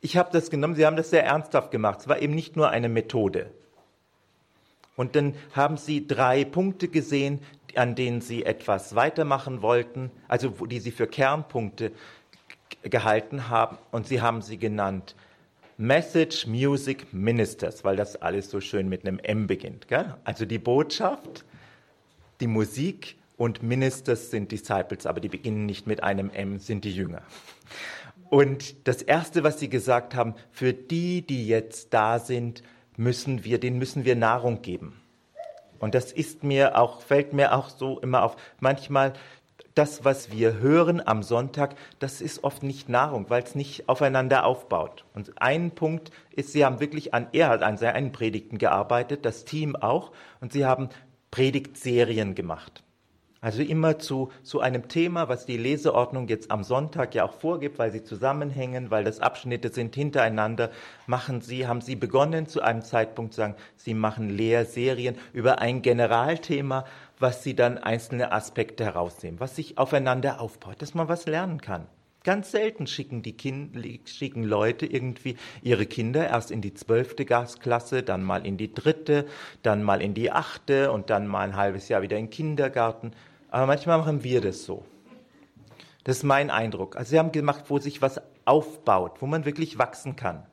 ich 0.00 0.16
habe 0.16 0.30
das 0.32 0.50
genommen, 0.50 0.74
sie 0.74 0.86
haben 0.86 0.96
das 0.96 1.10
sehr 1.10 1.24
ernsthaft 1.24 1.70
gemacht. 1.70 2.00
Es 2.00 2.08
war 2.08 2.20
eben 2.20 2.34
nicht 2.34 2.56
nur 2.56 2.70
eine 2.70 2.88
Methode. 2.88 3.50
Und 4.96 5.16
dann 5.16 5.34
haben 5.52 5.76
sie 5.76 6.06
drei 6.06 6.44
Punkte 6.44 6.88
gesehen, 6.88 7.40
an 7.74 7.94
denen 7.94 8.20
sie 8.20 8.44
etwas 8.44 8.94
weitermachen 8.94 9.62
wollten, 9.62 10.10
also 10.28 10.48
die 10.50 10.80
sie 10.80 10.92
für 10.92 11.06
Kernpunkte 11.06 11.92
gehalten 12.82 13.48
haben. 13.48 13.78
Und 13.90 14.06
sie 14.06 14.20
haben 14.20 14.42
sie 14.42 14.58
genannt 14.58 15.16
Message, 15.76 16.46
Music, 16.46 17.12
Ministers, 17.12 17.82
weil 17.82 17.96
das 17.96 18.16
alles 18.16 18.48
so 18.50 18.60
schön 18.60 18.88
mit 18.88 19.04
einem 19.06 19.18
M 19.18 19.46
beginnt. 19.46 19.88
Gell? 19.88 20.14
Also 20.22 20.44
die 20.44 20.58
Botschaft, 20.58 21.44
die 22.40 22.46
Musik 22.46 23.16
und 23.36 23.62
Ministers 23.62 24.30
sind 24.30 24.52
Disciples, 24.52 25.06
aber 25.06 25.20
die 25.20 25.28
beginnen 25.28 25.66
nicht 25.66 25.88
mit 25.88 26.02
einem 26.04 26.30
M, 26.30 26.58
sind 26.60 26.84
die 26.84 26.94
Jünger. 26.94 27.22
Und 28.30 28.86
das 28.86 29.02
Erste, 29.02 29.42
was 29.42 29.58
sie 29.58 29.68
gesagt 29.68 30.14
haben, 30.14 30.34
für 30.52 30.72
die, 30.72 31.22
die 31.22 31.46
jetzt 31.48 31.92
da 31.92 32.18
sind, 32.18 32.62
müssen 32.96 33.44
wir, 33.44 33.58
denen 33.58 33.78
müssen 33.78 34.04
wir 34.04 34.16
Nahrung 34.16 34.62
geben. 34.62 35.00
Und 35.78 35.94
das 35.94 36.12
ist 36.12 36.44
mir 36.44 36.78
auch, 36.78 37.02
fällt 37.02 37.32
mir 37.32 37.54
auch 37.54 37.68
so 37.68 37.98
immer 38.00 38.22
auf. 38.22 38.36
Manchmal 38.60 39.12
das, 39.74 40.04
was 40.04 40.30
wir 40.30 40.58
hören 40.58 41.04
am 41.04 41.22
Sonntag, 41.22 41.74
das 41.98 42.20
ist 42.20 42.44
oft 42.44 42.62
nicht 42.62 42.88
Nahrung, 42.88 43.28
weil 43.28 43.42
es 43.42 43.54
nicht 43.54 43.88
aufeinander 43.88 44.44
aufbaut. 44.46 45.04
Und 45.14 45.42
ein 45.42 45.72
Punkt 45.72 46.10
ist, 46.30 46.52
Sie 46.52 46.64
haben 46.64 46.80
wirklich 46.80 47.12
an, 47.12 47.26
er 47.32 47.48
hat 47.48 47.62
an 47.62 47.76
seinen 47.76 48.12
Predigten 48.12 48.58
gearbeitet, 48.58 49.24
das 49.24 49.44
Team 49.44 49.74
auch, 49.74 50.12
und 50.40 50.52
Sie 50.52 50.64
haben 50.64 50.90
Predigtserien 51.30 52.36
gemacht. 52.36 52.83
Also 53.44 53.60
immer 53.60 53.98
zu, 53.98 54.30
zu 54.42 54.60
einem 54.60 54.88
Thema, 54.88 55.28
was 55.28 55.44
die 55.44 55.58
Leseordnung 55.58 56.28
jetzt 56.28 56.50
am 56.50 56.64
Sonntag 56.64 57.14
ja 57.14 57.26
auch 57.26 57.34
vorgibt, 57.34 57.78
weil 57.78 57.92
sie 57.92 58.02
zusammenhängen, 58.02 58.90
weil 58.90 59.04
das 59.04 59.20
Abschnitte 59.20 59.68
sind 59.68 59.94
hintereinander, 59.94 60.70
machen 61.06 61.42
sie, 61.42 61.66
haben 61.66 61.82
sie 61.82 61.94
begonnen 61.94 62.46
zu 62.46 62.62
einem 62.62 62.80
Zeitpunkt 62.80 63.34
zu 63.34 63.42
sagen, 63.42 63.54
sie 63.76 63.92
machen 63.92 64.30
Lehrserien 64.30 65.16
über 65.34 65.58
ein 65.58 65.82
Generalthema, 65.82 66.86
was 67.18 67.42
sie 67.42 67.54
dann 67.54 67.76
einzelne 67.76 68.32
Aspekte 68.32 68.82
herausnehmen, 68.82 69.40
was 69.40 69.56
sich 69.56 69.76
aufeinander 69.76 70.40
aufbaut, 70.40 70.80
dass 70.80 70.94
man 70.94 71.08
was 71.08 71.26
lernen 71.26 71.60
kann. 71.60 71.86
Ganz 72.24 72.50
selten 72.50 72.86
schicken 72.86 73.20
die 73.20 73.36
kind, 73.36 73.76
schicken 74.08 74.44
Leute 74.44 74.86
irgendwie 74.86 75.36
ihre 75.62 75.84
Kinder 75.84 76.26
erst 76.26 76.50
in 76.50 76.62
die 76.62 76.72
zwölfte 76.72 77.26
Gasklasse, 77.26 78.02
dann 78.02 78.24
mal 78.24 78.46
in 78.46 78.56
die 78.56 78.72
dritte, 78.72 79.26
dann 79.62 79.82
mal 79.82 80.00
in 80.00 80.14
die 80.14 80.32
achte 80.32 80.90
und 80.90 81.10
dann 81.10 81.26
mal 81.26 81.42
ein 81.42 81.56
halbes 81.56 81.90
Jahr 81.90 82.00
wieder 82.00 82.16
in 82.16 82.24
den 82.24 82.30
Kindergarten. 82.30 83.12
Aber 83.54 83.66
manchmal 83.66 83.98
machen 83.98 84.24
wir 84.24 84.40
das 84.40 84.64
so. 84.64 84.84
Das 86.02 86.16
ist 86.16 86.22
mein 86.24 86.50
Eindruck. 86.50 86.96
Also 86.96 87.10
sie 87.10 87.20
haben 87.20 87.30
gemacht, 87.30 87.66
wo 87.68 87.78
sich 87.78 88.02
was 88.02 88.20
aufbaut, 88.44 89.22
wo 89.22 89.26
man 89.26 89.44
wirklich 89.44 89.78
wachsen 89.78 90.16
kann. 90.16 90.44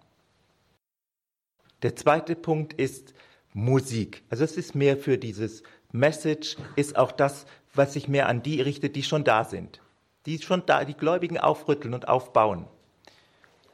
Der 1.82 1.96
zweite 1.96 2.36
Punkt 2.36 2.74
ist 2.74 3.16
Musik. 3.54 4.22
Also 4.30 4.44
es 4.44 4.56
ist 4.56 4.76
mehr 4.76 4.98
für 4.98 5.18
dieses 5.18 5.64
Message, 5.92 6.58
ist 6.76 6.96
auch 6.96 7.12
das, 7.12 7.48
was 7.74 7.94
sich 7.94 8.08
mehr 8.08 8.30
an 8.30 8.44
die 8.44 8.62
richtet, 8.62 8.96
die 8.96 9.02
schon 9.02 9.24
da 9.24 9.46
sind. 9.46 9.82
Die 10.28 10.40
schon 10.40 10.68
da, 10.68 10.86
die 10.86 10.94
Gläubigen 10.94 11.40
aufrütteln 11.40 11.96
und 11.96 12.08
aufbauen. 12.08 12.68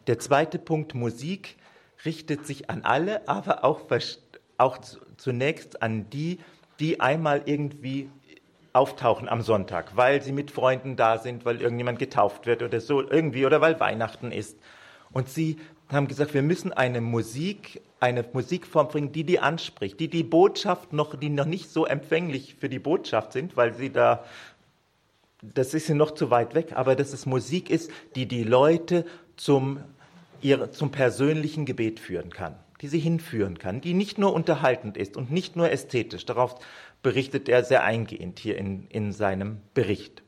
Der 0.07 0.19
zweite 0.19 0.57
Punkt 0.57 0.95
Musik 0.95 1.57
richtet 2.05 2.47
sich 2.47 2.69
an 2.69 2.85
alle, 2.85 3.27
aber 3.27 3.65
auch, 3.65 3.81
auch 4.57 4.77
zunächst 5.17 5.81
an 5.81 6.09
die, 6.09 6.39
die 6.79 7.01
einmal 7.01 7.41
irgendwie 7.45 8.09
auftauchen 8.77 9.27
am 9.27 9.41
Sonntag, 9.41 9.97
weil 9.97 10.21
sie 10.21 10.31
mit 10.31 10.51
Freunden 10.51 10.95
da 10.95 11.17
sind, 11.17 11.45
weil 11.45 11.61
irgendjemand 11.61 11.99
getauft 11.99 12.45
wird 12.45 12.61
oder 12.61 12.79
so 12.79 13.01
irgendwie 13.01 13.45
oder 13.45 13.59
weil 13.59 13.79
Weihnachten 13.79 14.31
ist. 14.31 14.57
Und 15.11 15.29
sie 15.29 15.57
haben 15.89 16.07
gesagt, 16.07 16.33
wir 16.33 16.41
müssen 16.41 16.73
eine 16.73 17.01
Musik, 17.01 17.81
eine 17.99 18.23
Musikform 18.33 18.89
bringen, 18.89 19.11
die 19.11 19.23
die 19.23 19.39
anspricht, 19.39 19.99
die 19.99 20.09
die 20.09 20.23
Botschaft 20.23 20.93
noch, 20.93 21.15
die 21.15 21.29
noch 21.29 21.45
nicht 21.45 21.69
so 21.69 21.85
empfänglich 21.85 22.55
für 22.55 22.69
die 22.69 22.79
Botschaft 22.79 23.33
sind, 23.33 23.57
weil 23.57 23.73
sie 23.73 23.89
da, 23.89 24.23
das 25.41 25.73
ist 25.73 25.89
noch 25.89 26.11
zu 26.11 26.29
weit 26.29 26.55
weg, 26.55 26.73
aber 26.75 26.95
dass 26.95 27.13
es 27.13 27.25
Musik 27.25 27.69
ist, 27.69 27.89
die 28.15 28.27
die 28.27 28.43
Leute 28.43 29.05
zum, 29.37 29.79
ihr, 30.41 30.71
zum 30.71 30.91
persönlichen 30.91 31.65
Gebet 31.65 31.99
führen 31.99 32.31
kann, 32.31 32.55
die 32.81 32.89
sie 32.89 32.99
hinführen 32.99 33.57
kann, 33.57 33.81
die 33.81 33.93
nicht 33.93 34.17
nur 34.17 34.33
unterhaltend 34.33 34.97
ist 34.97 35.15
und 35.15 35.31
nicht 35.31 35.55
nur 35.55 35.71
ästhetisch. 35.71 36.25
Darauf 36.25 36.55
berichtet 37.07 37.47
er 37.47 37.63
sehr 37.63 37.85
eingehend 37.85 38.37
hier 38.37 38.57
in, 38.57 38.85
in 38.89 39.13
seinem 39.13 39.61
Bericht. 39.73 40.23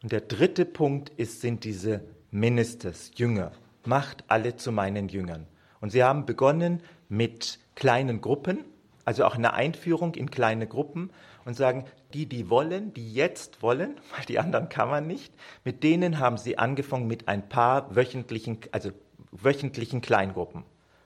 Und 0.00 0.12
der 0.12 0.20
dritte 0.20 0.64
Punkt 0.64 1.10
ist, 1.16 1.40
sind 1.40 1.64
diese 1.64 2.04
Ministers, 2.30 3.10
Jünger. 3.16 3.50
Macht 3.84 4.22
alle 4.28 4.54
zu 4.54 4.70
meinen 4.70 5.08
Jüngern. 5.08 5.48
Und 5.80 5.90
sie 5.90 6.04
haben 6.04 6.26
begonnen 6.26 6.80
mit 7.08 7.58
kleinen 7.74 8.20
Gruppen, 8.20 8.64
also 9.04 9.24
auch 9.24 9.34
eine 9.34 9.54
Einführung 9.54 10.14
in 10.14 10.30
kleine 10.30 10.68
Gruppen 10.68 11.10
und 11.44 11.54
sagen, 11.54 11.86
die, 12.14 12.26
die 12.26 12.48
wollen, 12.48 12.94
die 12.94 13.12
jetzt 13.12 13.62
wollen, 13.62 13.96
weil 14.16 14.24
die 14.26 14.38
anderen 14.38 14.68
kann 14.68 14.90
man 14.90 15.08
nicht, 15.08 15.34
mit 15.64 15.82
denen 15.82 16.20
haben 16.20 16.38
sie 16.38 16.56
angefangen 16.56 17.08
mit 17.08 17.26
ein 17.26 17.48
paar 17.48 17.96
wöchentlichen, 17.96 18.58
also 18.70 18.92
wöchentlichen 19.32 20.02
Kleingruppen 20.02 20.62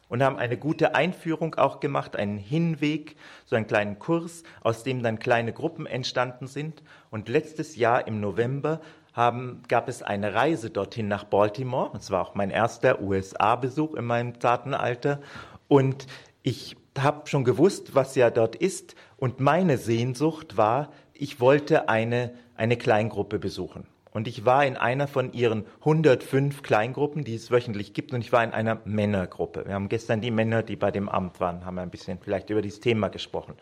und 0.09 0.23
haben 0.23 0.37
eine 0.37 0.57
gute 0.57 0.95
Einführung 0.95 1.55
auch 1.57 1.81
gemacht, 1.81 2.17
einen 2.17 2.39
Hinweg, 2.39 3.17
so 3.45 3.57
einen 3.57 3.67
kleinen 3.67 3.99
Kurs, 3.99 4.43
aus 4.61 4.83
dem 4.83 5.03
dann 5.03 5.19
kleine 5.19 5.53
Gruppen 5.53 5.87
entstanden 5.87 6.47
sind. 6.47 6.83
Und 7.11 7.29
letztes 7.29 7.77
Jahr 7.77 8.07
im 8.07 8.21
November 8.21 8.81
haben, 9.13 9.63
gab 9.69 9.89
es 9.89 10.03
eine 10.03 10.35
Reise 10.35 10.71
dorthin 10.71 11.09
nach 11.09 11.25
Baltimore. 11.25 11.91
Das 11.95 12.11
war 12.11 12.23
auch 12.23 12.35
mein 12.35 12.51
erster 12.51 13.01
USA-Besuch 13.01 13.95
in 13.95 14.05
meinem 14.05 14.39
zarten 14.41 14.75
Alter. 14.75 15.21
Und 15.69 16.07
ich 16.43 16.77
habe 16.99 17.27
schon 17.27 17.45
gewusst, 17.45 17.95
was 17.95 18.15
ja 18.15 18.31
dort 18.31 18.57
ist. 18.57 18.95
Und 19.17 19.41
meine 19.41 19.79
Sehnsucht 19.79 20.57
war, 20.57 20.91
ich 21.15 21.41
wollte 21.41 21.89
eine, 21.89 22.35
eine 22.57 22.77
Kleingruppe 22.77 23.39
besuchen. 23.39 23.87
Und 24.17 24.27
ich 24.29 24.47
war 24.47 24.65
in 24.65 24.79
einer 24.79 25.09
von 25.09 25.35
ihren 25.35 25.67
105 25.81 26.63
Kleingruppen, 26.63 27.23
die 27.23 27.35
es 27.35 27.51
wöchentlich 27.51 27.93
gibt, 27.93 28.15
und 28.15 28.23
ich 28.23 28.33
war 28.33 28.43
in 28.43 28.53
einer 28.53 28.81
Männergruppe. 28.87 29.67
Wir 29.67 29.75
haben 29.75 29.91
gestern 29.91 30.23
die 30.23 30.31
Männer, 30.31 30.63
die 30.63 30.77
bei 30.77 30.91
dem 30.91 31.11
Amt 31.11 31.39
waren, 31.39 31.67
haben 31.67 31.79
ein 31.79 31.91
bisschen 31.91 32.19
vielleicht 32.19 32.49
über 32.49 32.63
dieses 32.63 32.81
Thema 32.81 33.09
gesprochen. 33.09 33.57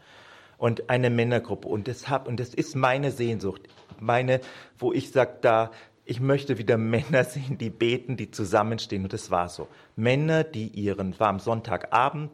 Und 0.57 0.91
eine 0.91 1.11
Männergruppe. 1.11 1.67
Und 1.67 1.89
das, 1.89 2.09
hab, 2.09 2.29
und 2.29 2.39
das 2.39 2.55
ist 2.55 2.77
meine 2.77 3.11
Sehnsucht. 3.11 3.63
Meine, 3.99 4.41
wo 4.79 4.93
ich 4.93 5.11
sage, 5.11 5.39
da, 5.41 5.73
ich 6.05 6.21
möchte 6.21 6.57
wieder 6.57 6.79
Männer 6.79 7.25
sehen, 7.25 7.59
die 7.59 7.71
beten, 7.71 8.17
die 8.17 8.31
zusammenstehen. 8.31 9.03
Und 9.03 9.13
das 9.13 9.33
war 9.33 9.49
so. 9.49 9.67
Männer, 9.97 10.45
die 10.45 10.69
ihren, 10.69 11.19
war 11.19 11.31
am 11.31 11.41
Sonntagabend, 11.41 12.31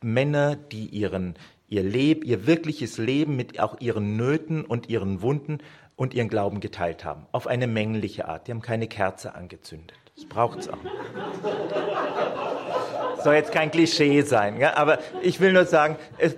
Männer, 0.00 0.54
die 0.54 0.86
ihren, 0.86 1.34
ihr 1.66 1.82
Leben, 1.82 2.22
ihr 2.22 2.46
wirkliches 2.46 2.96
Leben 2.96 3.34
mit 3.34 3.58
auch 3.58 3.80
ihren 3.80 4.16
Nöten 4.16 4.64
und 4.64 4.88
ihren 4.88 5.20
Wunden 5.20 5.58
und 6.00 6.14
ihren 6.14 6.30
Glauben 6.30 6.60
geteilt 6.60 7.04
haben. 7.04 7.26
Auf 7.30 7.46
eine 7.46 7.66
männliche 7.66 8.26
Art. 8.26 8.46
Die 8.46 8.52
haben 8.52 8.62
keine 8.62 8.88
Kerze 8.88 9.34
angezündet. 9.34 9.98
Das 10.16 10.24
braucht 10.24 10.60
es 10.60 10.70
auch. 10.70 10.78
Soll 13.22 13.34
jetzt 13.34 13.52
kein 13.52 13.70
Klischee 13.70 14.22
sein, 14.22 14.58
ja? 14.58 14.78
aber 14.78 14.98
ich 15.20 15.40
will 15.40 15.52
nur 15.52 15.66
sagen, 15.66 15.96
es, 16.16 16.36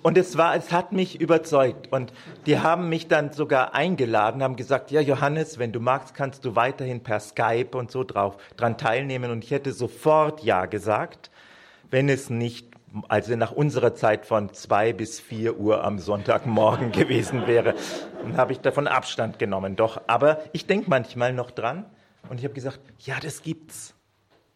und 0.00 0.16
es 0.16 0.38
war, 0.38 0.56
es 0.56 0.72
hat 0.72 0.92
mich 0.92 1.20
überzeugt. 1.20 1.92
Und 1.92 2.14
die 2.46 2.58
haben 2.58 2.88
mich 2.88 3.06
dann 3.06 3.34
sogar 3.34 3.74
eingeladen, 3.74 4.42
haben 4.42 4.56
gesagt, 4.56 4.90
ja, 4.90 5.02
Johannes, 5.02 5.58
wenn 5.58 5.72
du 5.72 5.80
magst, 5.80 6.14
kannst 6.14 6.46
du 6.46 6.56
weiterhin 6.56 7.02
per 7.02 7.20
Skype 7.20 7.76
und 7.76 7.90
so 7.90 8.02
drauf, 8.02 8.38
dran 8.56 8.78
teilnehmen. 8.78 9.30
Und 9.30 9.44
ich 9.44 9.50
hätte 9.50 9.72
sofort 9.72 10.42
Ja 10.42 10.64
gesagt, 10.64 11.30
wenn 11.90 12.08
es 12.08 12.30
nicht 12.30 12.76
also 13.08 13.36
nach 13.36 13.52
unserer 13.52 13.94
Zeit 13.94 14.26
von 14.26 14.52
zwei 14.54 14.92
bis 14.92 15.20
vier 15.20 15.58
Uhr 15.58 15.84
am 15.84 15.98
Sonntagmorgen 15.98 16.92
gewesen 16.92 17.46
wäre. 17.46 17.74
Dann 18.22 18.36
habe 18.36 18.52
ich 18.52 18.60
davon 18.60 18.86
Abstand 18.86 19.38
genommen, 19.38 19.76
doch. 19.76 20.00
Aber 20.06 20.42
ich 20.52 20.66
denke 20.66 20.88
manchmal 20.88 21.32
noch 21.32 21.50
dran 21.50 21.84
und 22.28 22.38
ich 22.38 22.44
habe 22.44 22.54
gesagt, 22.54 22.80
ja, 23.00 23.16
das 23.20 23.42
gibt's. 23.42 23.94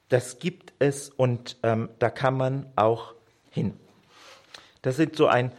Das 0.08 0.38
gibt 0.38 0.72
es 0.78 1.08
und 1.08 1.58
ähm, 1.62 1.88
da 1.98 2.10
kann 2.10 2.36
man 2.36 2.66
auch 2.74 3.14
hin. 3.50 3.74
Das 4.82 4.96
sind 4.96 5.14
so 5.14 5.28
ein 5.28 5.52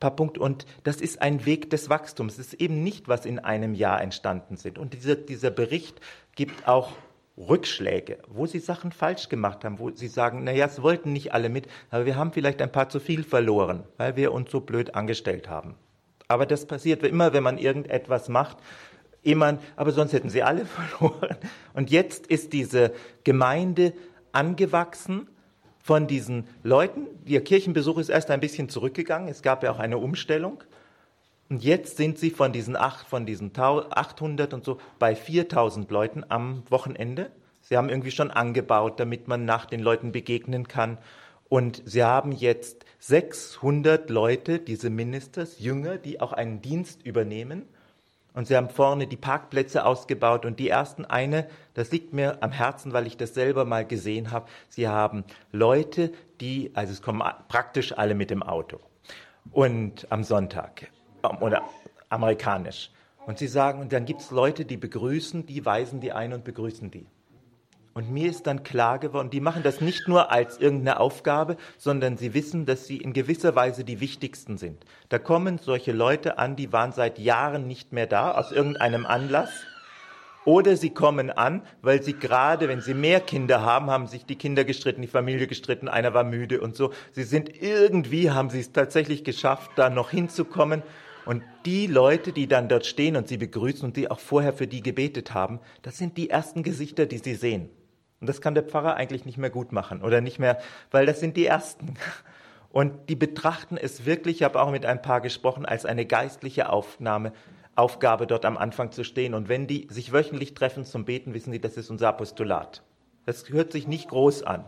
paar 0.00 0.14
Punkte 0.14 0.40
und 0.40 0.66
das 0.84 1.00
ist 1.00 1.22
ein 1.22 1.46
Weg 1.46 1.70
des 1.70 1.88
Wachstums. 1.88 2.34
Es 2.34 2.52
ist 2.52 2.60
eben 2.60 2.82
nicht, 2.82 3.08
was 3.08 3.24
in 3.24 3.38
einem 3.38 3.74
Jahr 3.74 4.02
entstanden 4.02 4.56
sind. 4.56 4.78
Und 4.78 4.92
dieser, 4.92 5.14
dieser 5.14 5.50
Bericht 5.50 5.98
gibt 6.34 6.68
auch 6.68 6.92
Rückschläge, 7.38 8.18
wo 8.28 8.46
sie 8.46 8.60
Sachen 8.60 8.92
falsch 8.92 9.28
gemacht 9.28 9.64
haben, 9.64 9.78
wo 9.78 9.90
sie 9.90 10.08
sagen, 10.08 10.44
naja, 10.44 10.66
es 10.66 10.82
wollten 10.82 11.12
nicht 11.12 11.34
alle 11.34 11.48
mit, 11.48 11.68
aber 11.90 12.06
wir 12.06 12.16
haben 12.16 12.32
vielleicht 12.32 12.62
ein 12.62 12.72
paar 12.72 12.88
zu 12.88 12.98
viel 12.98 13.24
verloren, 13.24 13.84
weil 13.98 14.16
wir 14.16 14.32
uns 14.32 14.50
so 14.50 14.60
blöd 14.60 14.94
angestellt 14.94 15.48
haben. 15.48 15.74
Aber 16.28 16.46
das 16.46 16.66
passiert 16.66 17.02
immer, 17.02 17.32
wenn 17.32 17.42
man 17.42 17.58
irgendetwas 17.58 18.28
macht, 18.28 18.56
immer, 19.22 19.58
aber 19.76 19.92
sonst 19.92 20.12
hätten 20.12 20.30
sie 20.30 20.42
alle 20.42 20.64
verloren. 20.98 21.36
Und 21.74 21.90
jetzt 21.90 22.26
ist 22.26 22.52
diese 22.52 22.92
Gemeinde 23.24 23.92
angewachsen 24.32 25.28
von 25.82 26.06
diesen 26.06 26.48
Leuten. 26.62 27.06
Ihr 27.26 27.44
Kirchenbesuch 27.44 27.98
ist 27.98 28.08
erst 28.08 28.30
ein 28.30 28.40
bisschen 28.40 28.68
zurückgegangen. 28.68 29.28
Es 29.28 29.42
gab 29.42 29.62
ja 29.62 29.70
auch 29.70 29.78
eine 29.78 29.98
Umstellung. 29.98 30.64
Und 31.48 31.62
jetzt 31.62 31.96
sind 31.96 32.18
sie 32.18 32.30
von 32.30 32.52
diesen, 32.52 32.76
acht, 32.76 33.06
von 33.06 33.24
diesen 33.24 33.52
800 33.56 34.52
und 34.52 34.64
so 34.64 34.78
bei 34.98 35.14
4000 35.14 35.90
Leuten 35.90 36.24
am 36.28 36.62
Wochenende. 36.70 37.30
Sie 37.60 37.76
haben 37.76 37.88
irgendwie 37.88 38.10
schon 38.10 38.30
angebaut, 38.30 38.98
damit 38.98 39.28
man 39.28 39.44
nach 39.44 39.66
den 39.66 39.80
Leuten 39.80 40.12
begegnen 40.12 40.66
kann. 40.66 40.98
Und 41.48 41.82
sie 41.84 42.02
haben 42.02 42.32
jetzt 42.32 42.84
600 42.98 44.10
Leute, 44.10 44.58
diese 44.58 44.90
Ministers, 44.90 45.60
Jünger, 45.60 45.98
die 45.98 46.20
auch 46.20 46.32
einen 46.32 46.62
Dienst 46.62 47.06
übernehmen. 47.06 47.62
Und 48.34 48.48
sie 48.48 48.56
haben 48.56 48.68
vorne 48.68 49.06
die 49.06 49.16
Parkplätze 49.16 49.86
ausgebaut. 49.86 50.44
Und 50.44 50.58
die 50.58 50.68
ersten 50.68 51.04
eine, 51.04 51.48
das 51.74 51.92
liegt 51.92 52.12
mir 52.12 52.42
am 52.42 52.50
Herzen, 52.50 52.92
weil 52.92 53.06
ich 53.06 53.16
das 53.16 53.34
selber 53.34 53.64
mal 53.64 53.86
gesehen 53.86 54.32
habe. 54.32 54.46
Sie 54.68 54.88
haben 54.88 55.24
Leute, 55.52 56.12
die, 56.40 56.72
also 56.74 56.92
es 56.92 57.02
kommen 57.02 57.22
praktisch 57.48 57.96
alle 57.96 58.16
mit 58.16 58.30
dem 58.30 58.42
Auto. 58.42 58.80
Und 59.52 60.08
am 60.10 60.24
Sonntag 60.24 60.88
oder 61.40 61.62
amerikanisch. 62.08 62.90
Und 63.26 63.38
sie 63.38 63.48
sagen, 63.48 63.80
und 63.80 63.92
dann 63.92 64.04
gibt 64.04 64.20
es 64.20 64.30
Leute, 64.30 64.64
die 64.64 64.76
begrüßen, 64.76 65.46
die 65.46 65.64
weisen 65.64 66.00
die 66.00 66.12
ein 66.12 66.32
und 66.32 66.44
begrüßen 66.44 66.90
die. 66.90 67.06
Und 67.96 68.12
mir 68.12 68.28
ist 68.28 68.46
dann 68.46 68.62
klar 68.62 68.98
geworden, 68.98 69.30
die 69.30 69.40
machen 69.40 69.62
das 69.62 69.80
nicht 69.80 70.06
nur 70.06 70.30
als 70.30 70.58
irgendeine 70.58 71.00
Aufgabe, 71.00 71.56
sondern 71.78 72.18
sie 72.18 72.34
wissen, 72.34 72.66
dass 72.66 72.86
sie 72.86 72.98
in 72.98 73.14
gewisser 73.14 73.56
Weise 73.56 73.84
die 73.84 74.00
wichtigsten 74.00 74.58
sind. 74.58 74.84
Da 75.08 75.18
kommen 75.18 75.58
solche 75.58 75.92
Leute 75.92 76.36
an, 76.36 76.56
die 76.56 76.74
waren 76.74 76.92
seit 76.92 77.18
Jahren 77.18 77.66
nicht 77.66 77.94
mehr 77.94 78.06
da, 78.06 78.32
aus 78.32 78.52
irgendeinem 78.52 79.06
Anlass. 79.06 79.48
Oder 80.44 80.76
sie 80.76 80.90
kommen 80.90 81.30
an, 81.30 81.62
weil 81.80 82.02
sie 82.02 82.12
gerade, 82.12 82.68
wenn 82.68 82.82
sie 82.82 82.92
mehr 82.92 83.18
Kinder 83.18 83.62
haben, 83.62 83.90
haben 83.90 84.06
sich 84.06 84.26
die 84.26 84.36
Kinder 84.36 84.64
gestritten, 84.64 85.00
die 85.00 85.08
Familie 85.08 85.46
gestritten, 85.46 85.88
einer 85.88 86.12
war 86.12 86.22
müde 86.22 86.60
und 86.60 86.76
so. 86.76 86.92
Sie 87.12 87.24
sind 87.24 87.62
irgendwie, 87.62 88.30
haben 88.30 88.50
sie 88.50 88.60
es 88.60 88.72
tatsächlich 88.72 89.24
geschafft, 89.24 89.70
da 89.74 89.88
noch 89.88 90.10
hinzukommen 90.10 90.82
und 91.26 91.42
die 91.66 91.86
Leute, 91.88 92.32
die 92.32 92.46
dann 92.46 92.68
dort 92.68 92.86
stehen 92.86 93.16
und 93.16 93.28
sie 93.28 93.36
begrüßen 93.36 93.84
und 93.84 93.96
die 93.96 94.10
auch 94.10 94.20
vorher 94.20 94.52
für 94.52 94.66
die 94.66 94.80
gebetet 94.80 95.34
haben, 95.34 95.60
das 95.82 95.98
sind 95.98 96.16
die 96.16 96.30
ersten 96.30 96.62
Gesichter, 96.62 97.04
die 97.06 97.18
sie 97.18 97.34
sehen. 97.34 97.68
Und 98.20 98.28
das 98.28 98.40
kann 98.40 98.54
der 98.54 98.62
Pfarrer 98.62 98.94
eigentlich 98.94 99.26
nicht 99.26 99.36
mehr 99.36 99.50
gut 99.50 99.72
machen 99.72 100.02
oder 100.02 100.20
nicht 100.20 100.38
mehr, 100.38 100.58
weil 100.90 101.04
das 101.04 101.20
sind 101.20 101.36
die 101.36 101.46
ersten. 101.46 101.94
Und 102.70 103.08
die 103.08 103.16
betrachten 103.16 103.76
es 103.76 104.06
wirklich, 104.06 104.36
ich 104.36 104.42
habe 104.42 104.60
auch 104.60 104.70
mit 104.70 104.86
ein 104.86 105.02
paar 105.02 105.20
gesprochen, 105.20 105.66
als 105.66 105.84
eine 105.84 106.06
geistliche 106.06 106.70
Aufnahme, 106.70 107.32
Aufgabe, 107.74 108.26
dort 108.26 108.44
am 108.44 108.56
Anfang 108.56 108.92
zu 108.92 109.04
stehen. 109.04 109.34
Und 109.34 109.48
wenn 109.48 109.66
die 109.66 109.86
sich 109.90 110.12
wöchentlich 110.12 110.54
treffen 110.54 110.84
zum 110.84 111.04
Beten, 111.04 111.34
wissen 111.34 111.52
sie, 111.52 111.60
das 111.60 111.76
ist 111.76 111.90
unser 111.90 112.08
Apostolat. 112.08 112.82
Das 113.24 113.48
hört 113.50 113.72
sich 113.72 113.86
nicht 113.86 114.08
groß 114.08 114.44
an. 114.44 114.64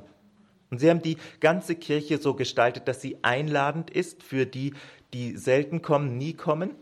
Und 0.71 0.79
sie 0.79 0.91
haben 0.91 1.03
die 1.03 1.17
ganze 1.41 1.75
Kirche 1.77 2.19
so 2.19 2.35
gestaltet, 2.35 2.89
dass 2.89 3.01
sie 3.01 3.19
einladend 3.23 3.91
ist 3.91 4.23
für 4.23 4.45
die, 4.45 4.75
die 5.13 5.37
selten 5.37 5.83
kommen, 5.83 6.19
nie 6.19 6.35
kommen, 6.35 6.75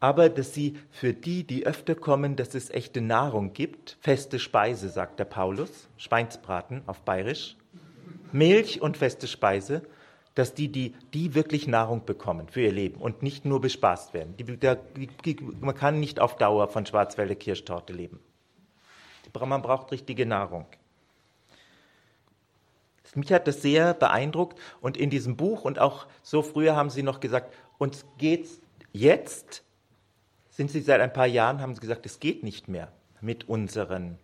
aber 0.00 0.28
dass 0.28 0.54
sie 0.54 0.76
für 0.90 1.12
die, 1.12 1.44
die 1.44 1.66
öfter 1.66 1.94
kommen, 1.94 2.36
dass 2.36 2.54
es 2.54 2.70
echte 2.70 3.00
Nahrung 3.00 3.52
gibt, 3.52 3.96
feste 4.00 4.38
Speise, 4.38 4.88
sagt 4.88 5.18
der 5.18 5.24
Paulus, 5.24 5.88
Schweinsbraten 5.96 6.82
auf 6.86 7.00
Bayerisch, 7.00 7.56
Milch 8.32 8.80
und 8.80 8.96
feste 8.96 9.26
Speise, 9.26 9.82
dass 10.34 10.54
die, 10.54 10.68
die, 10.68 10.94
die 11.14 11.34
wirklich 11.34 11.66
Nahrung 11.66 12.04
bekommen 12.04 12.48
für 12.48 12.60
ihr 12.60 12.72
Leben 12.72 13.00
und 13.00 13.22
nicht 13.22 13.44
nur 13.44 13.60
bespaßt 13.60 14.14
werden. 14.14 14.36
Die, 14.36 14.44
der, 14.44 14.76
die, 14.76 15.36
man 15.60 15.74
kann 15.74 15.98
nicht 15.98 16.20
auf 16.20 16.36
Dauer 16.36 16.68
von 16.68 16.86
Schwarzwälder 16.86 17.34
Kirschtorte 17.34 17.92
leben. 17.92 18.20
Man 19.34 19.62
braucht 19.62 19.90
richtige 19.90 20.26
Nahrung. 20.26 20.66
Mich 23.18 23.32
hat 23.32 23.46
das 23.46 23.62
sehr 23.62 23.94
beeindruckt 23.94 24.58
und 24.80 24.96
in 24.96 25.10
diesem 25.10 25.36
Buch 25.36 25.64
und 25.64 25.78
auch 25.78 26.06
so 26.22 26.42
früher 26.42 26.76
haben 26.76 26.90
sie 26.90 27.02
noch 27.02 27.20
gesagt, 27.20 27.52
uns 27.78 28.04
geht's 28.18 28.60
jetzt, 28.92 29.62
sind 30.48 30.70
sie 30.70 30.80
seit 30.80 31.00
ein 31.00 31.12
paar 31.12 31.26
Jahren, 31.26 31.60
haben 31.60 31.74
sie 31.74 31.80
gesagt, 31.80 32.06
es 32.06 32.20
geht 32.20 32.42
nicht 32.42 32.68
mehr 32.68 32.92
mit 33.20 33.48
unseren, 33.48 34.18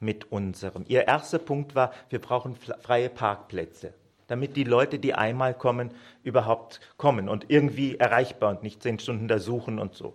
mit 0.00 0.30
unserem. 0.30 0.84
Ihr 0.88 1.06
erster 1.06 1.38
Punkt 1.38 1.74
war, 1.74 1.92
wir 2.10 2.20
brauchen 2.20 2.56
freie 2.56 3.08
Parkplätze, 3.08 3.94
damit 4.26 4.56
die 4.56 4.64
Leute, 4.64 4.98
die 4.98 5.14
einmal 5.14 5.54
kommen, 5.54 5.92
überhaupt 6.22 6.80
kommen 6.96 7.28
und 7.28 7.46
irgendwie 7.48 7.96
erreichbar 7.96 8.50
und 8.50 8.62
nicht 8.62 8.82
zehn 8.82 8.98
Stunden 8.98 9.28
da 9.28 9.38
suchen 9.38 9.78
und 9.78 9.94
so. 9.94 10.14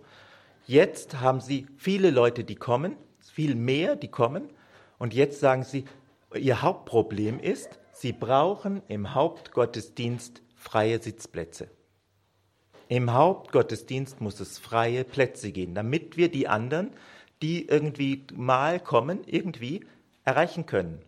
Jetzt 0.66 1.20
haben 1.20 1.40
sie 1.40 1.66
viele 1.78 2.10
Leute, 2.10 2.44
die 2.44 2.56
kommen, 2.56 2.96
viel 3.20 3.54
mehr, 3.54 3.96
die 3.96 4.08
kommen. 4.08 4.50
Und 4.98 5.14
jetzt 5.14 5.40
sagen 5.40 5.62
sie, 5.62 5.86
ihr 6.34 6.60
Hauptproblem 6.60 7.40
ist, 7.40 7.78
Sie 8.00 8.12
brauchen 8.12 8.80
im 8.86 9.12
Hauptgottesdienst 9.12 10.40
freie 10.54 11.00
Sitzplätze. 11.00 11.66
Im 12.86 13.12
Hauptgottesdienst 13.12 14.20
muss 14.20 14.38
es 14.38 14.60
freie 14.60 15.02
Plätze 15.02 15.50
geben, 15.50 15.74
damit 15.74 16.16
wir 16.16 16.30
die 16.30 16.46
anderen, 16.46 16.92
die 17.42 17.66
irgendwie 17.66 18.24
mal 18.32 18.78
kommen, 18.78 19.22
irgendwie 19.26 19.84
erreichen 20.22 20.64
können. 20.64 21.02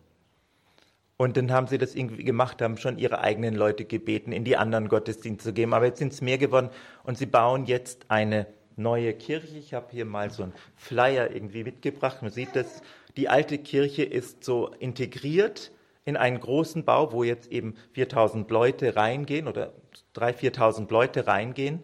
Und 1.15 1.37
dann 1.37 1.53
haben 1.53 1.67
sie 1.67 1.77
das 1.77 1.95
irgendwie 1.95 2.25
gemacht, 2.25 2.61
haben 2.61 2.75
schon 2.75 2.97
ihre 2.97 3.21
eigenen 3.21 3.55
Leute 3.55 3.85
gebeten, 3.85 4.33
in 4.33 4.43
die 4.43 4.57
anderen 4.57 4.89
Gottesdienste 4.89 5.51
zu 5.51 5.53
gehen. 5.53 5.71
Aber 5.71 5.85
jetzt 5.85 5.99
sind 5.99 6.11
es 6.11 6.19
mehr 6.19 6.39
geworden 6.39 6.71
und 7.05 7.17
sie 7.17 7.25
bauen 7.25 7.67
jetzt 7.67 8.11
eine 8.11 8.47
neue 8.75 9.13
Kirche. 9.13 9.57
Ich 9.57 9.73
habe 9.73 9.87
hier 9.91 10.03
mal 10.03 10.29
so 10.29 10.43
einen 10.43 10.53
Flyer 10.75 11.33
irgendwie 11.33 11.63
mitgebracht. 11.63 12.21
Man 12.21 12.31
sieht 12.31 12.53
das, 12.53 12.81
die 13.15 13.29
alte 13.29 13.59
Kirche 13.59 14.03
ist 14.03 14.43
so 14.43 14.73
integriert 14.79 15.71
in 16.05 16.17
einen 16.17 16.39
großen 16.39 16.83
Bau, 16.83 17.11
wo 17.11 17.23
jetzt 17.23 17.51
eben 17.51 17.75
4000 17.93 18.49
Leute 18.49 18.95
reingehen 18.95 19.47
oder 19.47 19.73
3.000, 20.15 20.55
4.000 20.55 20.91
Leute 20.91 21.27
reingehen 21.27 21.83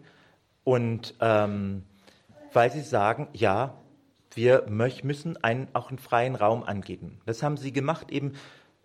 und 0.63 1.15
ähm, 1.21 1.83
weil 2.53 2.71
sie 2.71 2.81
sagen, 2.81 3.27
ja, 3.33 3.75
wir 4.33 4.65
müssen 4.69 5.37
einen, 5.43 5.67
auch 5.73 5.89
einen 5.89 5.97
freien 5.97 6.35
Raum 6.35 6.63
angeben. 6.63 7.19
Das 7.25 7.41
haben 7.43 7.57
sie 7.57 7.71
gemacht, 7.71 8.11
eben 8.11 8.33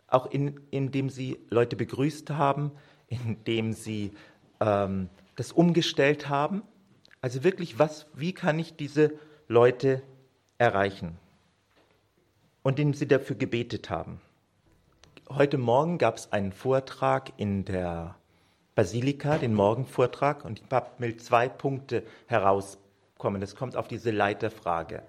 auch 0.06 0.26
in, 0.30 0.60
indem 0.70 1.10
sie 1.10 1.38
Leute 1.50 1.76
begrüßt 1.76 2.30
haben, 2.30 2.72
indem 3.08 3.72
sie 3.72 4.12
ähm, 4.60 5.08
das 5.36 5.52
umgestellt 5.52 6.28
haben. 6.28 6.62
Also 7.20 7.44
wirklich, 7.44 7.78
was, 7.78 8.06
wie 8.14 8.32
kann 8.32 8.58
ich 8.58 8.76
diese 8.76 9.12
Leute 9.48 10.02
erreichen? 10.58 11.18
Und 12.62 12.78
indem 12.78 12.94
sie 12.94 13.08
dafür 13.08 13.36
gebetet 13.36 13.90
haben. 13.90 14.20
Heute 15.34 15.56
Morgen 15.56 15.96
gab 15.96 16.18
es 16.18 16.30
einen 16.30 16.52
Vortrag 16.52 17.32
in 17.38 17.64
der 17.64 18.16
Basilika, 18.74 19.38
den 19.38 19.54
Morgenvortrag, 19.54 20.44
und 20.44 20.60
ich 20.60 20.66
will 20.98 21.16
zwei 21.16 21.48
Punkte 21.48 22.02
herauskommen. 22.26 23.40
Das 23.40 23.56
kommt 23.56 23.74
auf 23.74 23.88
diese 23.88 24.10
Leiterfrage. 24.10 25.02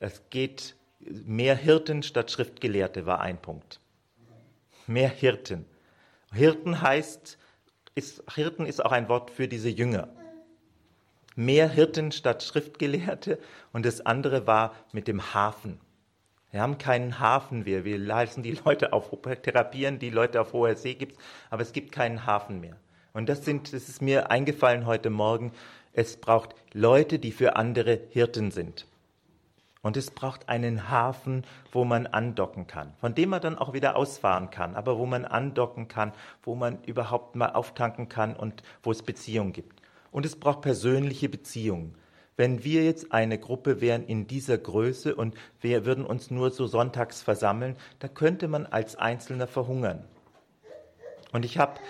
Es 0.00 0.20
geht 0.30 0.74
mehr 0.98 1.54
Hirten 1.54 2.02
statt 2.02 2.32
Schriftgelehrte 2.32 3.06
war 3.06 3.20
ein 3.20 3.40
Punkt. 3.40 3.78
Mehr 4.88 5.10
Hirten. 5.10 5.64
Hirten 6.32 6.82
heißt, 6.82 7.38
ist, 7.94 8.24
Hirten 8.34 8.66
ist 8.66 8.84
auch 8.84 8.90
ein 8.90 9.08
Wort 9.08 9.30
für 9.30 9.46
diese 9.46 9.68
Jünger. 9.68 10.08
Mehr 11.36 11.68
Hirten 11.68 12.10
statt 12.10 12.42
Schriftgelehrte 12.42 13.38
und 13.72 13.86
das 13.86 14.04
andere 14.04 14.48
war 14.48 14.74
mit 14.90 15.06
dem 15.06 15.34
Hafen. 15.34 15.78
Wir 16.56 16.62
haben 16.62 16.78
keinen 16.78 17.20
Hafen 17.20 17.64
mehr. 17.64 17.84
Wir 17.84 17.98
lassen 17.98 18.42
die 18.42 18.58
Leute 18.64 18.94
auf 18.94 19.10
therapieren, 19.42 19.98
die 19.98 20.08
Leute 20.08 20.40
auf 20.40 20.54
hoher 20.54 20.74
See 20.74 20.94
gibt 20.94 21.18
aber 21.50 21.60
es 21.60 21.74
gibt 21.74 21.92
keinen 21.92 22.24
Hafen 22.24 22.62
mehr. 22.62 22.76
Und 23.12 23.28
das, 23.28 23.44
sind, 23.44 23.74
das 23.74 23.90
ist 23.90 24.00
mir 24.00 24.30
eingefallen 24.30 24.86
heute 24.86 25.10
Morgen. 25.10 25.52
Es 25.92 26.16
braucht 26.16 26.54
Leute, 26.72 27.18
die 27.18 27.32
für 27.32 27.56
andere 27.56 28.00
Hirten 28.08 28.52
sind. 28.52 28.86
Und 29.82 29.98
es 29.98 30.10
braucht 30.10 30.48
einen 30.48 30.88
Hafen, 30.88 31.44
wo 31.72 31.84
man 31.84 32.06
andocken 32.06 32.66
kann, 32.66 32.94
von 33.02 33.14
dem 33.14 33.28
man 33.28 33.42
dann 33.42 33.58
auch 33.58 33.74
wieder 33.74 33.94
ausfahren 33.94 34.48
kann, 34.48 34.76
aber 34.76 34.96
wo 34.96 35.04
man 35.04 35.26
andocken 35.26 35.88
kann, 35.88 36.12
wo 36.42 36.54
man 36.54 36.82
überhaupt 36.84 37.36
mal 37.36 37.50
auftanken 37.50 38.08
kann 38.08 38.34
und 38.34 38.62
wo 38.82 38.92
es 38.92 39.02
Beziehungen 39.02 39.52
gibt. 39.52 39.82
Und 40.10 40.24
es 40.24 40.36
braucht 40.36 40.62
persönliche 40.62 41.28
Beziehungen. 41.28 41.96
Wenn 42.36 42.64
wir 42.64 42.84
jetzt 42.84 43.12
eine 43.12 43.38
Gruppe 43.38 43.80
wären 43.80 44.04
in 44.06 44.26
dieser 44.26 44.58
Größe 44.58 45.14
und 45.14 45.34
wir 45.60 45.86
würden 45.86 46.04
uns 46.04 46.30
nur 46.30 46.50
so 46.50 46.66
sonntags 46.66 47.22
versammeln, 47.22 47.76
da 47.98 48.08
könnte 48.08 48.46
man 48.46 48.66
als 48.66 48.96
Einzelner 48.96 49.46
verhungern. 49.46 50.04
Und 51.32 51.44
ich 51.46 51.56
habe 51.56 51.80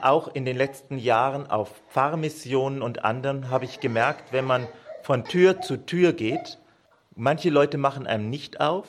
auch 0.00 0.34
in 0.34 0.46
den 0.46 0.56
letzten 0.56 0.96
Jahren 0.96 1.46
auf 1.46 1.82
Pfarrmissionen 1.90 2.80
und 2.80 3.04
anderen 3.04 3.50
habe 3.50 3.66
ich 3.66 3.80
gemerkt, 3.80 4.32
wenn 4.32 4.46
man 4.46 4.66
von 5.02 5.24
Tür 5.24 5.60
zu 5.60 5.76
Tür 5.76 6.14
geht, 6.14 6.58
manche 7.14 7.50
Leute 7.50 7.76
machen 7.76 8.06
einem 8.06 8.30
nicht 8.30 8.60
auf, 8.60 8.86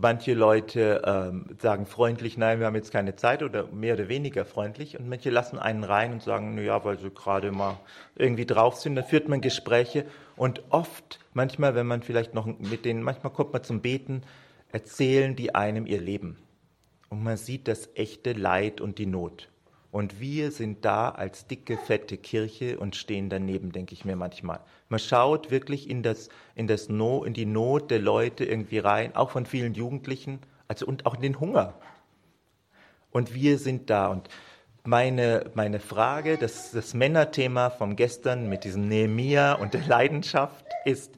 Manche 0.00 0.32
Leute 0.32 1.02
ähm, 1.04 1.46
sagen 1.60 1.84
freundlich, 1.84 2.38
nein, 2.38 2.60
wir 2.60 2.66
haben 2.66 2.76
jetzt 2.76 2.92
keine 2.92 3.16
Zeit 3.16 3.42
oder 3.42 3.66
mehr 3.66 3.94
oder 3.94 4.08
weniger 4.08 4.44
freundlich. 4.44 4.96
Und 4.96 5.08
manche 5.08 5.28
lassen 5.28 5.58
einen 5.58 5.82
rein 5.82 6.12
und 6.12 6.22
sagen, 6.22 6.54
na 6.54 6.62
ja, 6.62 6.84
weil 6.84 7.00
sie 7.00 7.10
gerade 7.10 7.50
mal 7.50 7.80
irgendwie 8.14 8.46
drauf 8.46 8.76
sind. 8.76 8.94
Dann 8.94 9.04
führt 9.04 9.28
man 9.28 9.40
Gespräche. 9.40 10.04
Und 10.36 10.62
oft, 10.70 11.18
manchmal, 11.34 11.74
wenn 11.74 11.88
man 11.88 12.02
vielleicht 12.02 12.32
noch 12.32 12.46
mit 12.46 12.84
denen, 12.84 13.02
manchmal 13.02 13.32
kommt 13.32 13.52
man 13.52 13.64
zum 13.64 13.80
Beten, 13.80 14.22
erzählen 14.70 15.34
die 15.34 15.56
einem 15.56 15.84
ihr 15.84 16.00
Leben. 16.00 16.38
und 17.08 17.22
man 17.22 17.36
sieht 17.36 17.68
das 17.68 17.88
echte 17.94 18.32
Leid 18.32 18.80
und 18.80 18.98
die 18.98 19.06
Not. 19.06 19.48
Und 19.90 20.20
wir 20.20 20.50
sind 20.50 20.84
da 20.84 21.08
als 21.08 21.46
dicke, 21.46 21.78
fette 21.78 22.18
Kirche 22.18 22.78
und 22.78 22.94
stehen 22.94 23.30
daneben, 23.30 23.72
denke 23.72 23.94
ich 23.94 24.04
mir 24.04 24.16
manchmal. 24.16 24.60
Man 24.90 25.00
schaut 25.00 25.50
wirklich 25.50 25.88
in, 25.88 26.02
das, 26.02 26.28
in, 26.54 26.66
das 26.66 26.88
no, 26.88 27.24
in 27.24 27.32
die 27.32 27.46
Not 27.46 27.90
der 27.90 27.98
Leute 27.98 28.44
irgendwie 28.44 28.78
rein, 28.78 29.16
auch 29.16 29.30
von 29.30 29.46
vielen 29.46 29.74
Jugendlichen, 29.74 30.40
also 30.66 30.86
und 30.86 31.06
auch 31.06 31.14
in 31.14 31.22
den 31.22 31.40
Hunger. 31.40 31.74
Und 33.10 33.34
wir 33.34 33.58
sind 33.58 33.88
da. 33.88 34.08
Und 34.08 34.28
meine, 34.84 35.50
meine 35.54 35.80
Frage, 35.80 36.36
das, 36.36 36.72
das 36.72 36.92
Männerthema 36.92 37.70
vom 37.70 37.96
gestern 37.96 38.48
mit 38.48 38.64
diesem 38.64 38.88
Nehemia 38.88 39.54
und 39.54 39.72
der 39.72 39.86
Leidenschaft 39.86 40.66
ist, 40.84 41.14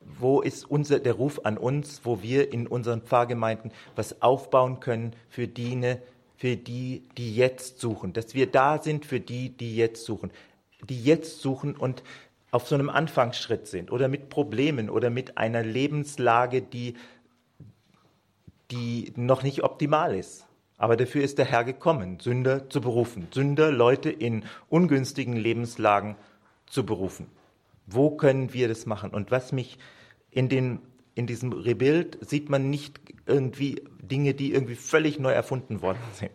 wo 0.00 0.40
ist 0.40 0.64
unser, 0.68 1.00
der 1.00 1.14
Ruf 1.14 1.40
an 1.44 1.58
uns, 1.58 2.02
wo 2.04 2.22
wir 2.22 2.52
in 2.52 2.66
unseren 2.66 3.02
Pfarrgemeinden 3.02 3.72
was 3.96 4.22
aufbauen 4.22 4.80
können 4.80 5.14
für 5.28 5.48
die, 5.48 5.98
für 6.40 6.56
die, 6.56 7.02
die 7.18 7.36
jetzt 7.36 7.80
suchen, 7.80 8.14
dass 8.14 8.32
wir 8.34 8.46
da 8.46 8.82
sind 8.82 9.04
für 9.04 9.20
die, 9.20 9.50
die 9.50 9.76
jetzt 9.76 10.06
suchen, 10.06 10.30
die 10.88 11.04
jetzt 11.04 11.42
suchen 11.42 11.76
und 11.76 12.02
auf 12.50 12.66
so 12.66 12.74
einem 12.76 12.88
Anfangsschritt 12.88 13.66
sind 13.66 13.92
oder 13.92 14.08
mit 14.08 14.30
Problemen 14.30 14.88
oder 14.88 15.10
mit 15.10 15.36
einer 15.36 15.62
Lebenslage, 15.62 16.62
die, 16.62 16.94
die 18.70 19.12
noch 19.16 19.42
nicht 19.42 19.62
optimal 19.62 20.16
ist. 20.16 20.46
Aber 20.78 20.96
dafür 20.96 21.22
ist 21.22 21.36
der 21.36 21.44
Herr 21.44 21.62
gekommen, 21.62 22.20
Sünder 22.20 22.70
zu 22.70 22.80
berufen, 22.80 23.28
Sünder, 23.32 23.70
Leute 23.70 24.08
in 24.08 24.46
ungünstigen 24.70 25.36
Lebenslagen 25.36 26.16
zu 26.64 26.86
berufen. 26.86 27.26
Wo 27.86 28.12
können 28.12 28.54
wir 28.54 28.66
das 28.66 28.86
machen? 28.86 29.10
Und 29.10 29.30
was 29.30 29.52
mich 29.52 29.76
in, 30.30 30.48
den, 30.48 30.78
in 31.14 31.26
diesem 31.26 31.52
Rebild 31.52 32.18
sieht 32.28 32.48
man 32.48 32.70
nicht 32.70 33.00
irgendwie 33.26 33.82
Dinge, 34.00 34.34
die 34.34 34.52
irgendwie 34.52 34.76
völlig 34.76 35.18
neu 35.18 35.32
erfunden 35.32 35.82
worden 35.82 36.00
sind. 36.14 36.32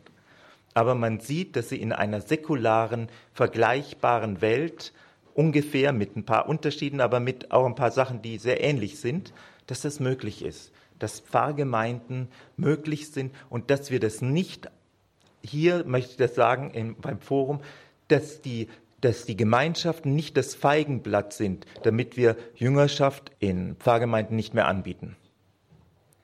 Aber 0.73 0.95
man 0.95 1.19
sieht, 1.19 1.55
dass 1.55 1.69
sie 1.69 1.81
in 1.81 1.93
einer 1.93 2.21
säkularen, 2.21 3.07
vergleichbaren 3.33 4.41
Welt 4.41 4.93
ungefähr 5.33 5.93
mit 5.93 6.15
ein 6.15 6.25
paar 6.25 6.47
Unterschieden, 6.49 7.01
aber 7.01 7.19
mit 7.19 7.51
auch 7.51 7.65
ein 7.65 7.75
paar 7.75 7.91
Sachen, 7.91 8.21
die 8.21 8.37
sehr 8.37 8.63
ähnlich 8.63 8.99
sind, 8.99 9.33
dass 9.67 9.81
das 9.81 9.99
möglich 9.99 10.43
ist, 10.43 10.71
dass 10.99 11.19
Pfarrgemeinden 11.19 12.29
möglich 12.57 13.11
sind 13.11 13.33
und 13.49 13.69
dass 13.69 13.91
wir 13.91 13.99
das 13.99 14.21
nicht, 14.21 14.69
hier 15.43 15.83
möchte 15.85 16.11
ich 16.11 16.17
das 16.17 16.35
sagen 16.35 16.71
im, 16.71 16.95
beim 16.95 17.19
Forum, 17.19 17.61
dass 18.07 18.41
die 18.41 18.67
dass 19.05 19.25
die 19.25 19.37
Gemeinschaften 19.37 20.15
nicht 20.15 20.35
das 20.35 20.55
Feigenblatt 20.55 21.31
sind, 21.31 21.67
damit 21.83 22.17
wir 22.17 22.35
Jüngerschaft 22.55 23.31
in 23.37 23.75
Pfarrgemeinden 23.75 24.35
nicht 24.35 24.55
mehr 24.55 24.67
anbieten. 24.67 25.15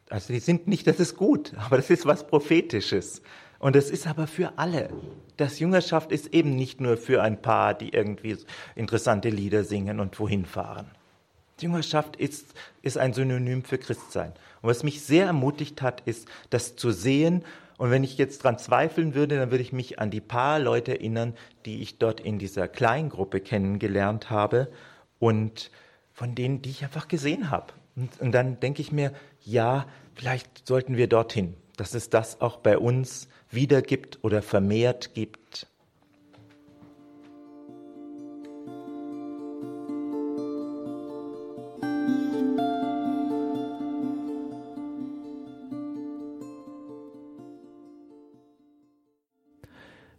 Also 0.09 0.33
die 0.33 0.39
sind 0.39 0.67
nicht, 0.67 0.87
das 0.87 0.99
ist 0.99 1.15
gut, 1.15 1.53
aber 1.57 1.77
das 1.77 1.91
ist 1.91 2.07
was 2.07 2.25
Prophetisches. 2.25 3.21
Und 3.59 3.75
das 3.75 3.91
ist 3.91 4.07
aber 4.07 4.25
für 4.25 4.57
alle. 4.57 4.89
Das 5.37 5.59
Jüngerschaft 5.59 6.11
ist 6.11 6.33
eben 6.33 6.55
nicht 6.55 6.81
nur 6.81 6.97
für 6.97 7.21
ein 7.21 7.39
paar, 7.39 7.75
die 7.75 7.89
irgendwie 7.89 8.35
interessante 8.75 9.29
Lieder 9.29 9.63
singen 9.63 9.99
und 9.99 10.19
wohin 10.19 10.47
fahren. 10.47 10.89
Jüngerschaft 11.59 12.15
ist, 12.15 12.55
ist 12.81 12.97
ein 12.97 13.13
Synonym 13.13 13.63
für 13.63 13.77
Christsein. 13.77 14.33
Und 14.63 14.69
was 14.69 14.81
mich 14.81 15.03
sehr 15.03 15.27
ermutigt 15.27 15.83
hat, 15.83 16.01
ist, 16.07 16.27
das 16.49 16.75
zu 16.75 16.89
sehen 16.89 17.45
und 17.81 17.89
wenn 17.89 18.03
ich 18.03 18.19
jetzt 18.19 18.43
dran 18.43 18.59
zweifeln 18.59 19.15
würde, 19.15 19.39
dann 19.39 19.49
würde 19.49 19.63
ich 19.63 19.73
mich 19.73 19.97
an 19.97 20.11
die 20.11 20.21
paar 20.21 20.59
Leute 20.59 20.91
erinnern, 20.91 21.33
die 21.65 21.81
ich 21.81 21.97
dort 21.97 22.19
in 22.19 22.37
dieser 22.37 22.67
Kleingruppe 22.67 23.39
kennengelernt 23.39 24.29
habe 24.29 24.67
und 25.17 25.71
von 26.13 26.35
denen, 26.35 26.61
die 26.61 26.69
ich 26.69 26.83
einfach 26.83 27.07
gesehen 27.07 27.49
habe. 27.49 27.73
Und, 27.95 28.21
und 28.21 28.33
dann 28.33 28.59
denke 28.59 28.83
ich 28.83 28.91
mir, 28.91 29.13
ja, 29.43 29.87
vielleicht 30.13 30.67
sollten 30.67 30.95
wir 30.95 31.07
dorthin, 31.07 31.55
dass 31.75 31.95
es 31.95 32.11
das 32.11 32.39
auch 32.39 32.57
bei 32.57 32.77
uns 32.77 33.27
wieder 33.49 33.81
gibt 33.81 34.23
oder 34.23 34.43
vermehrt 34.43 35.15
gibt. 35.15 35.39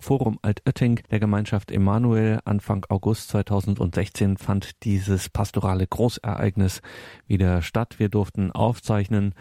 Forum 0.02 0.40
Altötting 0.42 1.00
der 1.12 1.20
Gemeinschaft 1.20 1.70
Emanuel 1.70 2.40
Anfang 2.44 2.84
August 2.88 3.28
2016 3.28 4.36
fand 4.36 4.82
dieses 4.82 5.28
pastorale 5.28 5.86
Großereignis 5.86 6.82
wieder 7.28 7.62
statt. 7.62 8.00
Wir 8.00 8.08
durften 8.08 8.50
aufzeichnen 8.50 9.32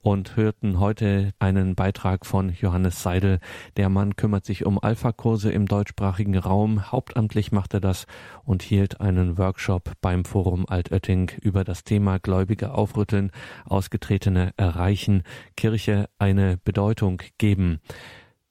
und 0.00 0.36
hörten 0.36 0.80
heute 0.80 1.30
einen 1.38 1.76
Beitrag 1.76 2.26
von 2.26 2.50
Johannes 2.50 3.00
Seidel. 3.00 3.38
Der 3.76 3.88
Mann 3.88 4.16
kümmert 4.16 4.44
sich 4.44 4.66
um 4.66 4.82
Alpha-Kurse 4.82 5.52
im 5.52 5.66
deutschsprachigen 5.66 6.36
Raum. 6.36 6.90
Hauptamtlich 6.90 7.52
macht 7.52 7.74
er 7.74 7.80
das 7.80 8.06
und 8.44 8.62
hielt 8.62 9.00
einen 9.00 9.38
Workshop 9.38 9.92
beim 10.00 10.24
Forum 10.24 10.66
Altötting 10.68 11.30
über 11.40 11.62
das 11.62 11.84
Thema 11.84 12.18
Gläubige 12.18 12.74
aufrütteln, 12.74 13.30
Ausgetretene 13.66 14.52
erreichen, 14.56 15.22
Kirche 15.56 16.08
eine 16.18 16.56
Bedeutung 16.56 17.22
geben. 17.38 17.78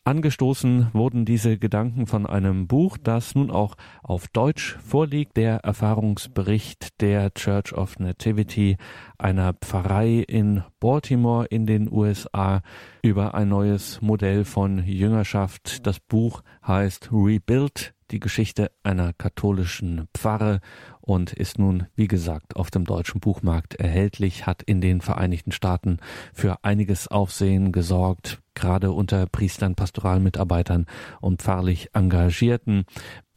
Angestoßen 0.07 0.87
wurden 0.93 1.25
diese 1.25 1.57
Gedanken 1.57 2.07
von 2.07 2.25
einem 2.25 2.65
Buch, 2.65 2.97
das 2.97 3.35
nun 3.35 3.51
auch 3.51 3.75
auf 4.01 4.29
Deutsch 4.29 4.77
vorliegt, 4.77 5.35
der 5.35 5.57
Erfahrungsbericht 5.65 7.01
der 7.01 7.33
Church 7.33 7.73
of 7.73 7.99
Nativity, 7.99 8.77
einer 9.17 9.51
Pfarrei 9.51 10.23
in 10.25 10.63
Baltimore 10.79 11.45
in 11.47 11.65
den 11.65 11.91
USA 11.91 12.61
über 13.01 13.35
ein 13.35 13.49
neues 13.49 14.01
Modell 14.01 14.45
von 14.45 14.81
Jüngerschaft. 14.81 15.85
Das 15.85 15.99
Buch 15.99 16.41
heißt 16.65 17.09
Rebuild, 17.11 17.93
die 18.09 18.21
Geschichte 18.21 18.71
einer 18.83 19.11
katholischen 19.11 20.07
Pfarre 20.13 20.61
und 21.07 21.31
ist 21.31 21.57
nun, 21.57 21.87
wie 21.95 22.09
gesagt, 22.09 22.57
auf 22.57 22.69
dem 22.69 22.83
deutschen 22.83 23.21
Buchmarkt 23.21 23.75
erhältlich, 23.75 24.45
hat 24.45 24.61
in 24.61 24.81
den 24.81 24.99
Vereinigten 24.99 25.53
Staaten 25.53 25.99
für 26.33 26.65
einiges 26.65 27.07
Aufsehen 27.07 27.71
gesorgt, 27.71 28.41
gerade 28.55 28.91
unter 28.91 29.25
Priestern, 29.25 29.75
Pastoralmitarbeitern 29.75 30.85
und 31.21 31.41
pfarrlich 31.41 31.91
Engagierten. 31.93 32.83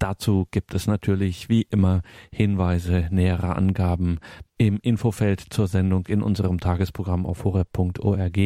Dazu 0.01 0.49
gibt 0.51 0.75
es 0.75 0.89
natürlich 0.89 1.49
wie 1.49 1.63
immer 1.63 2.03
Hinweise, 2.33 3.07
nähere 3.13 3.55
Angaben 3.55 4.19
im 4.59 4.81
Infofeld 4.83 5.41
zur 5.51 5.69
Sendung 5.69 6.09
in 6.09 6.23
unserem 6.23 6.59
Tagesprogramm 6.59 7.25
auf 7.25 7.45
horeb.org 7.45 8.39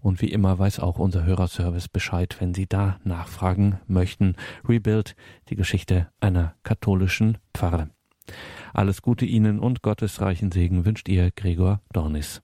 und 0.00 0.20
wie 0.20 0.32
immer 0.32 0.58
weiß 0.58 0.80
auch 0.80 0.98
unser 0.98 1.24
Hörerservice 1.24 1.88
Bescheid, 1.88 2.34
wenn 2.40 2.52
Sie 2.52 2.66
da 2.66 2.98
nachfragen 3.04 3.78
möchten. 3.86 4.34
Rebuild, 4.68 5.14
die 5.50 5.56
Geschichte 5.56 6.08
einer 6.18 6.56
katholischen 6.64 7.38
Pfarre. 7.54 7.90
Alles 8.74 9.02
Gute 9.02 9.26
Ihnen 9.26 9.58
und 9.58 9.82
Gottes 9.82 10.20
reichen 10.20 10.50
Segen 10.50 10.84
wünscht 10.84 11.08
Ihr 11.08 11.30
Gregor 11.30 11.80
Dornis. 11.92 12.42